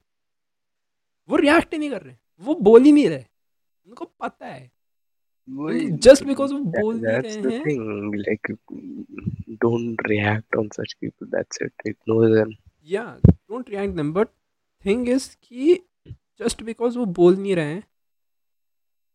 वो 1.28 1.36
रिएक्ट 1.36 1.72
ही 1.72 1.78
नहीं 1.78 1.90
कर 1.90 2.02
रहे 2.02 2.16
वो 2.42 2.54
बोल 2.54 2.82
ही 2.82 2.92
नहीं 2.92 3.08
रहे 3.08 3.24
उनको 3.86 4.04
पता 4.20 4.46
है। 4.46 4.70
just 6.02 6.22
because 6.22 6.52
वो 6.52 6.58
बोल 6.58 6.96
नहीं 6.96 7.22
रहे 7.22 7.42
the 7.42 7.52
हैं 7.52 7.74
like 8.24 8.50
don't 9.64 10.04
react 10.10 10.56
on 10.60 10.68
such 10.76 10.94
people 11.02 11.28
that's 11.34 11.62
it 11.62 11.88
ignore 11.88 12.28
them 12.36 12.52
या 12.90 13.20
don't 13.26 13.70
react 13.70 13.94
them 13.94 14.12
but 14.12 14.28
thing 14.84 15.08
is 15.08 15.36
कि 15.42 15.74
जस्ट 16.08 16.62
बिकॉज़ 16.62 16.98
वो 16.98 17.04
बोल 17.04 17.36
नहीं 17.36 17.56
रहे 17.56 17.74
हैं 17.74 17.84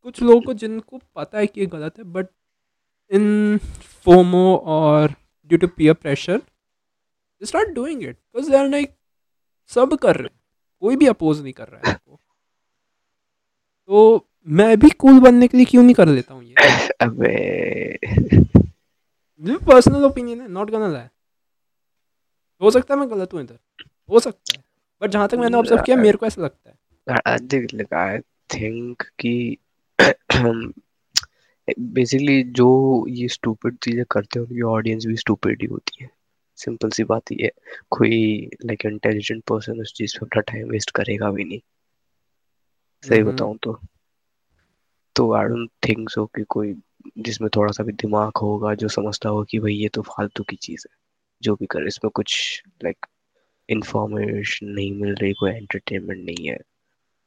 कुछ 0.04 0.22
लोगों 0.22 0.42
को 0.42 0.54
जिनको 0.54 1.00
पता 1.16 1.38
है 1.38 1.48
कि 1.48 1.60
ये 1.60 1.66
गलत 1.66 1.98
है 1.98 2.04
बट 2.04 2.28
इन 3.12 3.58
फोमो 4.04 4.56
और 4.56 5.14
due 5.48 5.58
to 5.58 5.68
peer 5.68 5.94
pressure 5.94 6.42
start 7.44 7.70
doing 7.70 8.04
it 8.04 8.16
because 8.16 8.52
they 8.52 8.58
are 8.58 8.70
like 8.70 8.96
सब 9.68 9.94
कर 9.94 10.16
रहे 10.16 10.24
हैं 10.24 10.40
कोई 10.80 10.96
भी 10.96 11.08
अपोज 11.08 11.42
नहीं 11.42 11.54
कर 11.54 11.68
रहा 11.68 11.82
है 11.86 11.94
इसको 11.94 12.20
तो 13.88 14.28
मैं 14.48 14.80
भी 14.80 14.90
कूल 14.90 15.20
बनने 15.20 15.48
के 15.48 15.58
लिए 15.58 15.66
क्यों 15.66 15.84
नहीं 15.84 15.94
कर 15.94 16.08
लेता 16.08 16.34
हूँ 16.34 16.44
ये? 16.44 16.54
अबे। 17.02 17.98
पर्सनल 19.58 20.04
ओपिनियन 20.04 20.42
है 20.42 20.48
नॉट 20.48 20.70
गना 20.70 20.88
लाई 20.88 21.08
हो 22.62 22.72
सकता 22.72 22.94
है 22.94 23.00
मैं 23.00 23.12
गलत 23.12 23.34
हूँ 23.34 23.42
इधर 23.42 23.60
हो 24.10 24.20
सकता 24.20 24.58
है 24.58 24.64
बट 25.02 25.10
जहाँ 25.10 25.28
तक 25.28 25.36
मैंने 25.36 25.58
ऑब्ज़र्व 25.58 25.82
किया 25.82 25.98
मेरे 25.98 26.18
को 26.18 26.26
ऐसा 26.26 26.42
लगता 26.42 26.70
है। 26.70 26.80
I 28.20 28.24
think 28.54 29.06
कि 29.20 29.58
बेसिकली 31.80 32.44
जो 32.44 33.06
ये 33.10 33.28
स्टूपिड 33.28 33.78
चीज़ें 33.78 34.06
करते 34.12 34.40
हैं 34.40 34.48
उनकी 34.48 34.62
ऑडियंस 34.62 35.06
भी 35.06 35.16
स्टूपिड 35.16 35.62
ही 35.62 35.68
होती 35.68 36.04
है। 36.04 36.10
सिंपल 36.56 36.90
सी 36.90 37.04
बात 37.04 37.32
ही 37.32 37.44
है। 37.44 37.52
कोई 37.90 38.50
लाइक 38.66 38.86
इंटेलिजेंट 38.86 39.44
पर्सन 39.44 39.82
उस 39.82 39.94
चीज़ 39.94 40.18
पे 40.18 40.26
अपना 40.26 40.42
टाइम 40.42 40.70
वेस्ट 40.70 40.92
करेगा 40.92 41.32
भी 41.32 41.44
नहीं। 41.44 41.60
सही 43.04 43.20
हम्म। 43.20 43.32
बताऊँ 43.32 43.58
तो। 43.64 43.80
तो 45.16 45.34
आई 45.34 45.46
डोंट 45.46 45.70
थिंक 45.90 46.10
सो 46.10 46.26
कि 46.26 46.44
कोई 46.44 46.76
जिसमें 47.18 47.50
थोड़ा 47.56 47.72
सा 47.72 47.84
भी 47.84 47.92
दिमाग 47.92 48.32
होगा 48.42 48.74
जो 48.74 48.88
समझता 48.88 49.30
होगा 49.30 49.44
कि 49.50 49.60
भाई 49.60 49.74
ये 49.74 49.90
तो 49.90 50.02
फालतू 50.02 50.44
की 50.44 50.56
चीज़ 50.56 50.86
है। 50.92 50.98
जो 51.42 51.56
भी 51.56 51.66
करे 51.66 51.88
इसमें 51.88 52.12
कुछ 52.12 52.62
लाइक 52.84 52.98
like, 52.98 53.12
इंफॉर्मेशन 53.70 54.68
नहीं 54.68 54.94
मिल 54.94 55.16
रही 55.16 55.34
कोई 55.34 55.52
एंटरटेनमेंट 55.52 56.26
नहीं 56.26 56.50
है। 56.50 56.58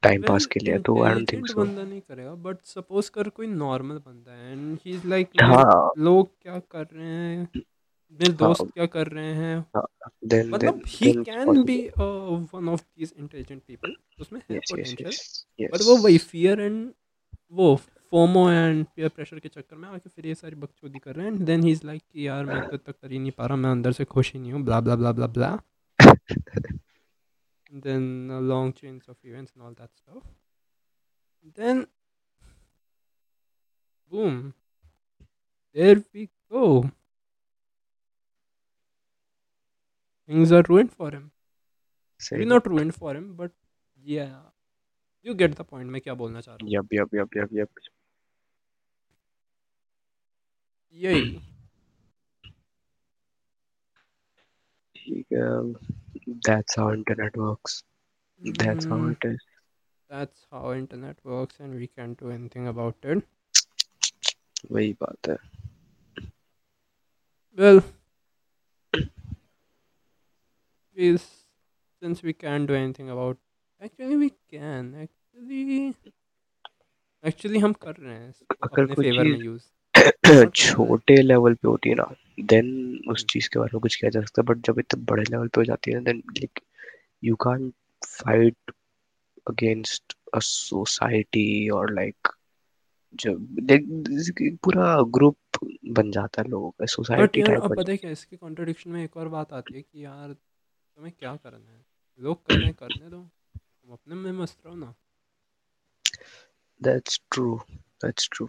टाइम 0.03 0.23
पास 0.23 0.47
के 0.47 0.61
लिए 0.61 0.79
तो 0.79 1.03
आई 1.03 1.15
डोंट 1.15 1.33
थिंक 1.33 1.47
सो 1.47 1.61
बंदा 1.61 1.83
नहीं 1.83 2.01
करेगा 2.01 2.35
बट 2.45 2.57
सपोज़ 2.65 3.11
कर 3.11 3.29
कोई 3.29 3.47
नॉर्मल 3.47 3.97
बंदा 3.97 4.33
है 4.33 4.53
एंड 4.53 4.79
ही 4.87 4.91
इज़ 4.91 5.07
लाइक 5.07 5.29
हाँ। 5.43 5.93
लोग 5.99 6.31
क्या 6.43 6.59
कर 6.71 6.87
रहे 6.93 7.09
हैं? 7.09 7.49
मेरे 8.21 8.33
दोस्त 8.33 8.61
हाँ 8.61 8.71
क्या 8.71 8.87
कर 8.87 9.07
रहे 9.07 9.33
हैं? 9.35 9.65
देन 10.25 10.51
मतलब 10.51 10.83
he 10.87 11.13
can 11.23 11.63
be 11.65 11.79
one 11.99 12.69
of 12.69 12.81
these 12.81 13.15
intelligent 13.19 13.63
people 13.63 13.95
उसमें 14.21 14.41
है 14.41 14.59
पोटेंशियल 14.59 15.69
बट 15.69 15.83
वो 15.83 15.97
वही 15.97 16.19
फियर 16.19 16.61
एंड 16.61 16.93
वो 17.53 17.75
फोमो 18.13 18.51
एंड 18.51 18.85
पीयर 18.97 19.09
प्रेशर 19.09 19.39
के 19.39 19.49
चक्कर 19.49 19.77
में 19.77 19.89
आके 19.89 20.09
फिर 20.09 20.27
ये 20.27 20.35
सारी 20.35 20.57
बकचोदी 20.57 20.99
कर 20.99 21.15
रहे 21.15 21.27
हैं 21.27 21.33
and 21.33 21.41
then 21.43 21.63
he 21.63 21.71
is 21.71 21.87
like 21.87 22.03
कि 22.13 22.27
यार 22.29 22.45
मैं 22.45 22.69
तो 22.69 22.77
तक 22.77 22.93
कर 22.93 23.13
ही 23.13 23.19
नहीं 23.19 23.31
पा 23.31 23.47
रहा 23.47 23.57
मैं 23.57 23.71
अंदर 23.71 23.93
से 23.93 24.05
खुश 24.05 24.33
ही 24.35 24.41
नहीं 24.41 24.53
हूँ 24.53 24.63
blah 24.63 24.81
blah 24.81 24.97
blah 24.97 25.13
blah 25.13 25.27
blah 25.27 25.59
then 27.86 28.30
a 28.32 28.40
long 28.52 28.74
chains 28.74 29.08
of 29.08 29.18
events 29.24 29.52
and 29.56 29.64
all 29.64 29.74
that 29.80 29.90
stuff 30.02 30.24
then 31.62 31.86
boom 34.12 34.54
there 35.76 35.98
we 36.14 36.30
go 36.52 36.68
things 40.30 40.52
are 40.52 40.64
ruined 40.70 40.94
for 41.00 41.10
him 41.12 41.26
सही 42.22 42.38
maybe 42.40 42.50
not 42.54 42.70
ruined 42.74 42.96
for 43.02 43.12
him 43.18 43.28
but 43.42 43.52
yeah 43.98 44.38
you 45.26 45.36
get 45.44 45.56
the 45.60 45.68
point 45.74 45.90
मैं 45.96 46.02
क्या 46.02 46.14
बोलना 46.24 46.42
चाह 46.42 46.56
रहा 46.56 46.66
हूँ 46.66 46.74
yup 46.74 46.94
yup 46.94 47.16
yup 47.16 47.38
yup 47.38 47.54
yup 47.60 47.70
यही 50.94 51.26
ठीक 54.96 55.34
है 55.34 55.91
that's 56.48 56.76
how 56.76 56.92
internet 56.94 57.36
works 57.38 57.84
that's 58.42 58.86
how 58.86 59.00
Mm, 59.00 59.12
it 59.14 59.26
is 59.30 59.40
that's 60.10 60.46
how 60.52 60.74
internet 60.74 61.18
works 61.24 61.60
and 61.60 61.76
we 61.76 61.88
can't 61.88 62.18
do 62.20 62.32
anything 62.32 62.68
about 62.74 62.96
it 63.16 63.24
वही 64.72 64.94
बात 65.02 65.28
है 65.30 65.38
well 67.58 67.82
we 70.96 71.18
since 72.02 72.24
we 72.24 72.34
can't 72.34 72.68
do 72.68 72.76
anything 72.76 73.10
about 73.10 73.38
actually 73.82 74.18
we 74.18 74.30
can 74.54 74.94
actually 75.06 75.96
actually 77.24 77.60
हम 77.66 77.74
कर 77.86 77.96
रहे 77.96 78.16
हैं 78.16 78.30
इसको 78.30 78.64
अगर 78.64 78.86
अपने 78.86 78.96
कोई 78.96 79.06
फेवर 79.06 79.28
में 79.28 79.38
चीज 79.38 79.46
यूज 79.46 79.62
छोटे 80.55 81.17
लेवल 81.23 81.55
पे 81.55 81.69
होती 81.69 81.89
है 81.89 81.95
ना 81.95 82.15
देन 82.41 83.01
उस 83.09 83.25
चीज़ 83.31 83.49
के 83.49 83.59
बारे 83.59 83.71
में 83.75 83.81
कुछ 83.81 83.97
किया 83.97 84.11
जा 84.11 84.21
सकता 84.21 84.43
है 84.43 84.47
बट 84.47 84.67
जब 84.67 84.79
इतने 84.79 85.03
बड़े 85.03 85.23
लेवल 85.23 85.49
पे 85.49 85.61
हो 85.61 85.65
जाती 85.65 85.91
है 85.91 85.97
ना 85.97 86.03
then 86.03 86.19
like 86.19 86.61
you 87.25 87.37
can't 87.37 87.75
fight 88.07 88.73
against 89.49 90.17
a 90.35 90.39
society 90.39 91.69
और 91.69 91.95
लाइक 91.95 92.29
जब 93.15 93.47
पूरा 94.65 95.03
ग्रुप 95.03 95.37
बन 95.87 96.11
जाता 96.11 96.43
है 96.43 96.49
लोगों 96.49 96.71
का 96.71 96.87
सोसाइटी 96.87 97.43
टाइप 97.43 97.63
अब 97.63 97.77
पता 97.77 97.91
है 97.93 97.97
क्या 97.97 98.11
इसके 98.11 98.37
कॉन्ट्रडिक्शन 98.37 98.91
में 98.91 99.05
एक 99.05 99.17
और 99.17 99.29
बात 99.29 99.53
आती 99.53 99.75
है 99.75 99.83
कि 99.83 100.05
यार 100.05 100.33
तुम्हें 100.97 101.13
क्या 101.19 101.37
करना 101.37 101.71
है? 101.71 101.85
लोग 102.21 102.47
कर 102.47 102.57
रहे 102.57 102.65
हैं 102.65 102.75
करने 102.75 103.11
दो। 103.11 103.31
तुम 103.57 103.93
अपने 103.93 104.15
में 104.15 104.33
मस्त 104.33 104.67
रहो 104.67 104.75
ना। 104.75 104.95
That's 106.83 107.21
true 107.31 107.61
that's 107.75 108.29
true 108.33 108.49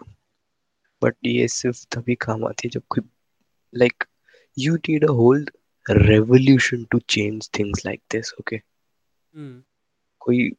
but 1.03 1.15
ये 1.25 1.47
सिर्फ़ 1.47 1.85
तभी 1.91 2.15
काम 2.15 2.45
आती 2.45 2.67
है 2.67 2.69
जब 2.69 2.83
कोई 2.89 3.03
like 3.75 4.03
you 4.59 4.75
need 4.75 5.05
a 5.05 5.11
whole 5.11 5.45
revolution 5.91 6.83
to 6.85 6.99
change 7.13 7.47
things 7.57 7.81
like 7.85 8.01
this 8.13 8.29
okay? 8.41 8.59
Hmm 9.35 9.63
कोई 10.19 10.49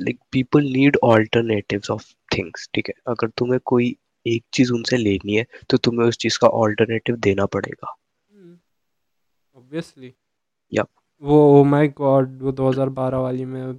like 0.00 0.18
people 0.32 0.62
need 0.62 0.96
alternatives 1.02 1.90
of 1.90 2.14
things 2.36 2.68
ठीक 2.74 2.88
है? 2.88 2.94
अगर 3.06 3.28
तुम्हें 3.28 3.60
कोई 3.64 3.96
एक 4.26 4.44
चीज़ 4.52 4.72
उनसे 4.72 4.96
लेनी 4.96 5.36
है 5.36 5.46
तो 5.70 5.76
तुम्हें 5.76 6.08
उस 6.08 6.16
चीज़ 6.16 6.38
का 6.40 6.48
ऑल्टरनेटिव 6.48 7.16
देना 7.16 7.46
पड़ेगा। 7.46 7.94
Obviously 9.56 10.14
Yup. 10.72 10.88
वो 11.22 11.60
ओ 11.60 11.64
माय 11.64 11.88
गॉड 11.88 12.42
वो 12.42 12.52
2012 12.52 13.18
वाली 13.18 13.44
में 13.44 13.74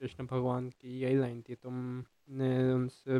कृष्ण 0.00 0.26
भगवान 0.26 0.68
की 0.70 1.00
यही 1.00 1.16
लाइन 1.16 1.42
थी 1.42 1.54
तुमने 1.54 2.72
उनसे 2.72 3.18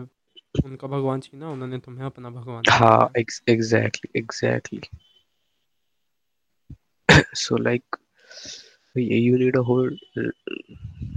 उनका 0.54 0.88
भगवान 0.88 1.20
छीना 1.20 1.50
उन्होंने 1.50 1.78
तुम्हें 1.78 2.06
अपना 2.06 2.30
भगवान 2.30 2.62
हाँ। 2.68 3.10
Exactly 3.48 4.18
exactly 4.18 4.80
so 7.34 7.56
like 7.56 7.96
you 8.96 9.38
need 9.38 9.56
a 9.56 9.62
whole 9.62 9.90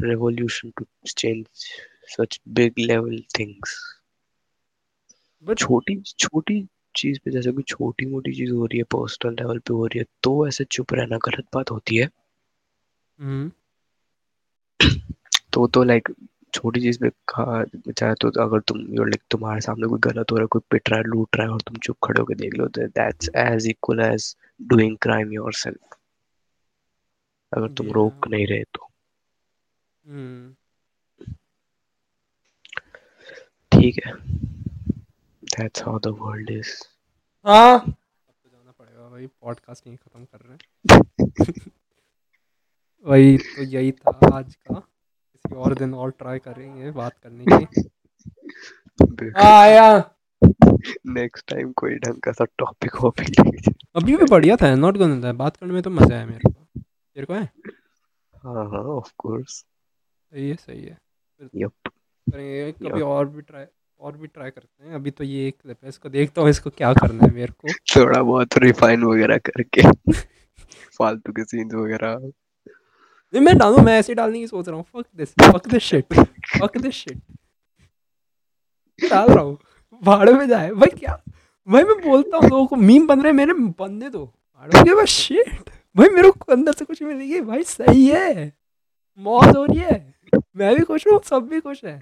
revolution 0.03 0.71
to 0.71 0.85
change 1.15 1.45
such 2.13 2.39
big 2.53 2.79
level 2.89 3.19
things. 3.37 3.73
But 5.43 5.57
छोटी 5.57 6.01
छोटी 6.19 6.67
चीज़ 6.95 7.19
पे 7.25 7.31
जैसे 7.31 7.51
कोई 7.51 7.63
छोटी 7.63 8.05
मोटी 8.05 8.33
चीज़ 8.33 8.51
हो 8.51 8.65
रही 8.65 8.77
है 8.77 8.83
पर्सनल 8.83 9.33
लेवल 9.33 9.59
पे 9.59 9.73
हो 9.73 9.85
रही 9.85 9.99
है 9.99 10.05
तो 10.23 10.47
ऐसे 10.47 10.63
चुप 10.63 10.93
रहना 10.93 11.17
गलत 11.17 11.45
बात 11.53 11.71
होती 11.71 11.95
है। 11.95 12.09
हम्म। 13.19 13.51
तो 15.53 15.67
तो 15.67 15.83
लाइक 15.83 16.09
छोटी 16.53 16.81
चीज़ 16.81 16.99
पे 16.99 17.09
कहा 17.09 17.63
चाहे 17.91 18.13
तो 18.21 18.29
अगर 18.43 18.59
तुम 18.59 18.79
like 19.05 19.21
तुम्हारे 19.31 19.61
सामने 19.61 19.87
कोई 19.87 19.99
गलत 19.99 20.31
हो 20.31 20.35
रहा 20.37 20.43
है 20.43 20.47
कोई 20.47 20.61
पिट 20.69 20.89
रहा 20.89 20.99
है 20.99 21.03
लूट 21.05 21.35
रहा 21.35 21.47
है 21.47 21.53
और 21.53 21.61
तुम 21.61 21.75
चुप 21.77 21.97
खड़े 22.03 22.19
होकर 22.19 22.35
देख 22.35 22.53
लो 22.53 22.67
that's 22.77 23.29
as 23.35 23.67
equal 23.67 23.99
as 23.99 24.35
doing 24.61 24.97
crime 25.01 25.31
yourself 25.31 25.97
अगर 27.51 27.67
तुम 27.73 27.85
Yeah. 27.85 27.95
रोक 27.95 28.27
नहीं 28.27 28.47
रहे 28.47 28.63
तो। 28.63 28.89
हम्म 30.05 30.55
ठीक 33.71 33.99
है। 34.05 34.13
That's 35.43 35.83
how 35.83 35.99
the 35.99 36.07
world 36.19 36.49
is 36.51 36.71
हाँ। 37.45 37.79
अब 37.79 37.93
तो 38.43 38.49
जाना 38.49 38.71
पड़ेगा 38.71 39.09
भाई 39.09 39.27
पॉडकास्ट 39.27 39.87
नहीं 39.87 39.97
खत्म 39.97 40.25
कर 40.25 40.39
रहे 40.39 40.53
हैं। 40.53 40.59
वही 43.05 43.37
तो 43.37 43.63
यही 43.63 43.91
था 43.91 44.37
आज 44.37 44.55
का। 44.55 44.81
किसी 45.47 45.55
और 45.55 45.73
दिन 45.73 45.93
और 45.93 46.11
ट्राई 46.11 46.39
करेंगे 46.39 46.91
बात 46.91 47.13
करने 47.23 47.45
की। 47.45 47.89
आया। 49.45 50.09
नेक्स्ट 51.07 51.49
टाइम 51.49 51.71
कोई 51.71 51.95
ढंग 51.95 52.15
का 52.15 52.31
सा 52.31 52.45
टॉपिक 52.45 52.91
हो 52.91 53.09
भी 53.09 53.25
अभी 53.95 54.15
भी 54.15 54.25
बढ़िया 54.25 54.55
था 54.55 54.75
नॉट 54.75 54.97
गंदा 54.97 55.27
है 55.27 55.33
बात 55.33 55.57
करने 55.57 55.73
में 55.73 55.81
तो 55.81 55.89
मज़ा 55.89 56.15
आया 56.15 56.25
मेरे 56.25 56.51
को। 56.51 56.81
तेरे 56.81 57.25
को 57.25 57.33
है? 57.33 57.49
हाँ 58.35 58.69
हाँ 58.69 58.83
ऑफ़ 58.83 59.13
कोर्स 59.17 59.49
सही 59.49 60.49
है 60.49 60.55
सही 60.55 60.81
है। 60.81 60.97
यप 61.55 61.73
करेंगे 61.87 62.71
कभी 62.71 63.01
और 63.01 63.27
भी 63.29 63.41
ट्राई 63.41 63.65
और 63.99 64.17
भी 64.17 64.27
ट्राई 64.27 64.49
करते 64.49 64.85
हैं। 64.85 64.95
अभी 64.95 65.11
तो 65.11 65.23
ये 65.23 65.47
एक 65.47 65.61
क्लिप 65.61 65.77
है 65.83 65.89
इसको 65.89 66.09
देखता 66.09 66.41
हूँ 66.41 66.49
इसको 66.49 66.69
क्या 66.69 66.93
करना 66.93 67.25
है 67.25 67.33
मेरे 67.33 67.53
को। 67.57 67.67
थोड़ा 67.95 68.21
बहुत 68.21 68.57
रिफाइन 68.57 69.03
वगैरह 69.03 69.37
करके। 69.37 69.81
फालतू 70.99 71.33
के 71.33 71.43
सीन्स 71.43 71.73
वगैरह। 71.73 72.31
मैं 73.33 73.57
डालू 73.57 73.77
मैं 73.77 73.97
ऐसे 73.99 74.13
डालने 74.15 74.39
की 74.39 74.47
सोच 74.47 74.67
रहा 74.67 74.75
हूँ। 74.77 74.85
Fuck 74.93 75.05
this 75.15 75.33
fuck 75.41 75.67
this 75.67 75.83
shit 75.83 76.13
fuck 76.59 76.77
this 76.77 76.93
shit 76.93 77.21
डाल 78.99 79.29
रहा 79.29 79.43
हूँ 79.43 79.57
भाड़े 80.03 80.33
में 80.33 80.47
जाए। 80.47 80.69
भाई 80.71 80.97
क्या? 80.99 81.19
भाई 81.67 81.83
मैं 81.83 81.95
बोलता 82.01 82.37
हूँ 82.37 82.49
लोगों 82.49 82.65
को 82.65 82.75
मीम 82.75 83.07
बन 83.07 83.21
रहे 83.21 83.31
मेरे 83.33 83.53
बनने 83.53 84.09
दो। 84.09 84.25
भाड़े 84.25 84.83
में 84.83 84.95
बस 85.03 85.09
शिट 85.09 85.69
भाई 85.95 86.09
मेरे 86.09 86.31
को 86.31 86.51
अंदर 86.53 86.73
से 86.73 86.85
कुछ 86.85 87.01
मिलेगी 87.03 87.41
भाई 87.41 87.63
सही 87.63 88.07
है। 88.07 88.51
मौज 89.19 89.55
हो 89.55 89.65
रही 89.65 89.79
है। 89.79 90.13
मैं 90.57 90.75
भी 90.75 90.83
खुश 90.83 91.07
हूँ 91.07 91.19
सब 91.25 91.47
भी 91.47 91.59
खुश 91.59 91.83
है। 91.85 91.99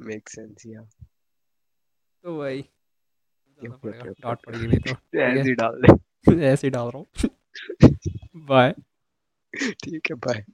मेक 0.00 0.28
सेंस 0.28 0.62
या 0.66 0.80
तो 2.24 2.38
भाई 2.38 2.64
डांट 3.60 4.38
पड़ेगी 4.46 4.66
नहीं 4.66 4.78
तो 4.78 5.18
ऐसे 5.20 5.48
ही 5.48 5.54
डाल 5.54 5.80
दे। 5.82 6.44
ऐसे 6.46 6.66
ही 6.66 6.70
डाल 6.70 6.88
रहा 6.88 6.98
हूँ। 6.98 7.06
बाय 8.48 8.74
ठीक 9.82 10.10
है 10.10 10.14
बाय 10.18 10.44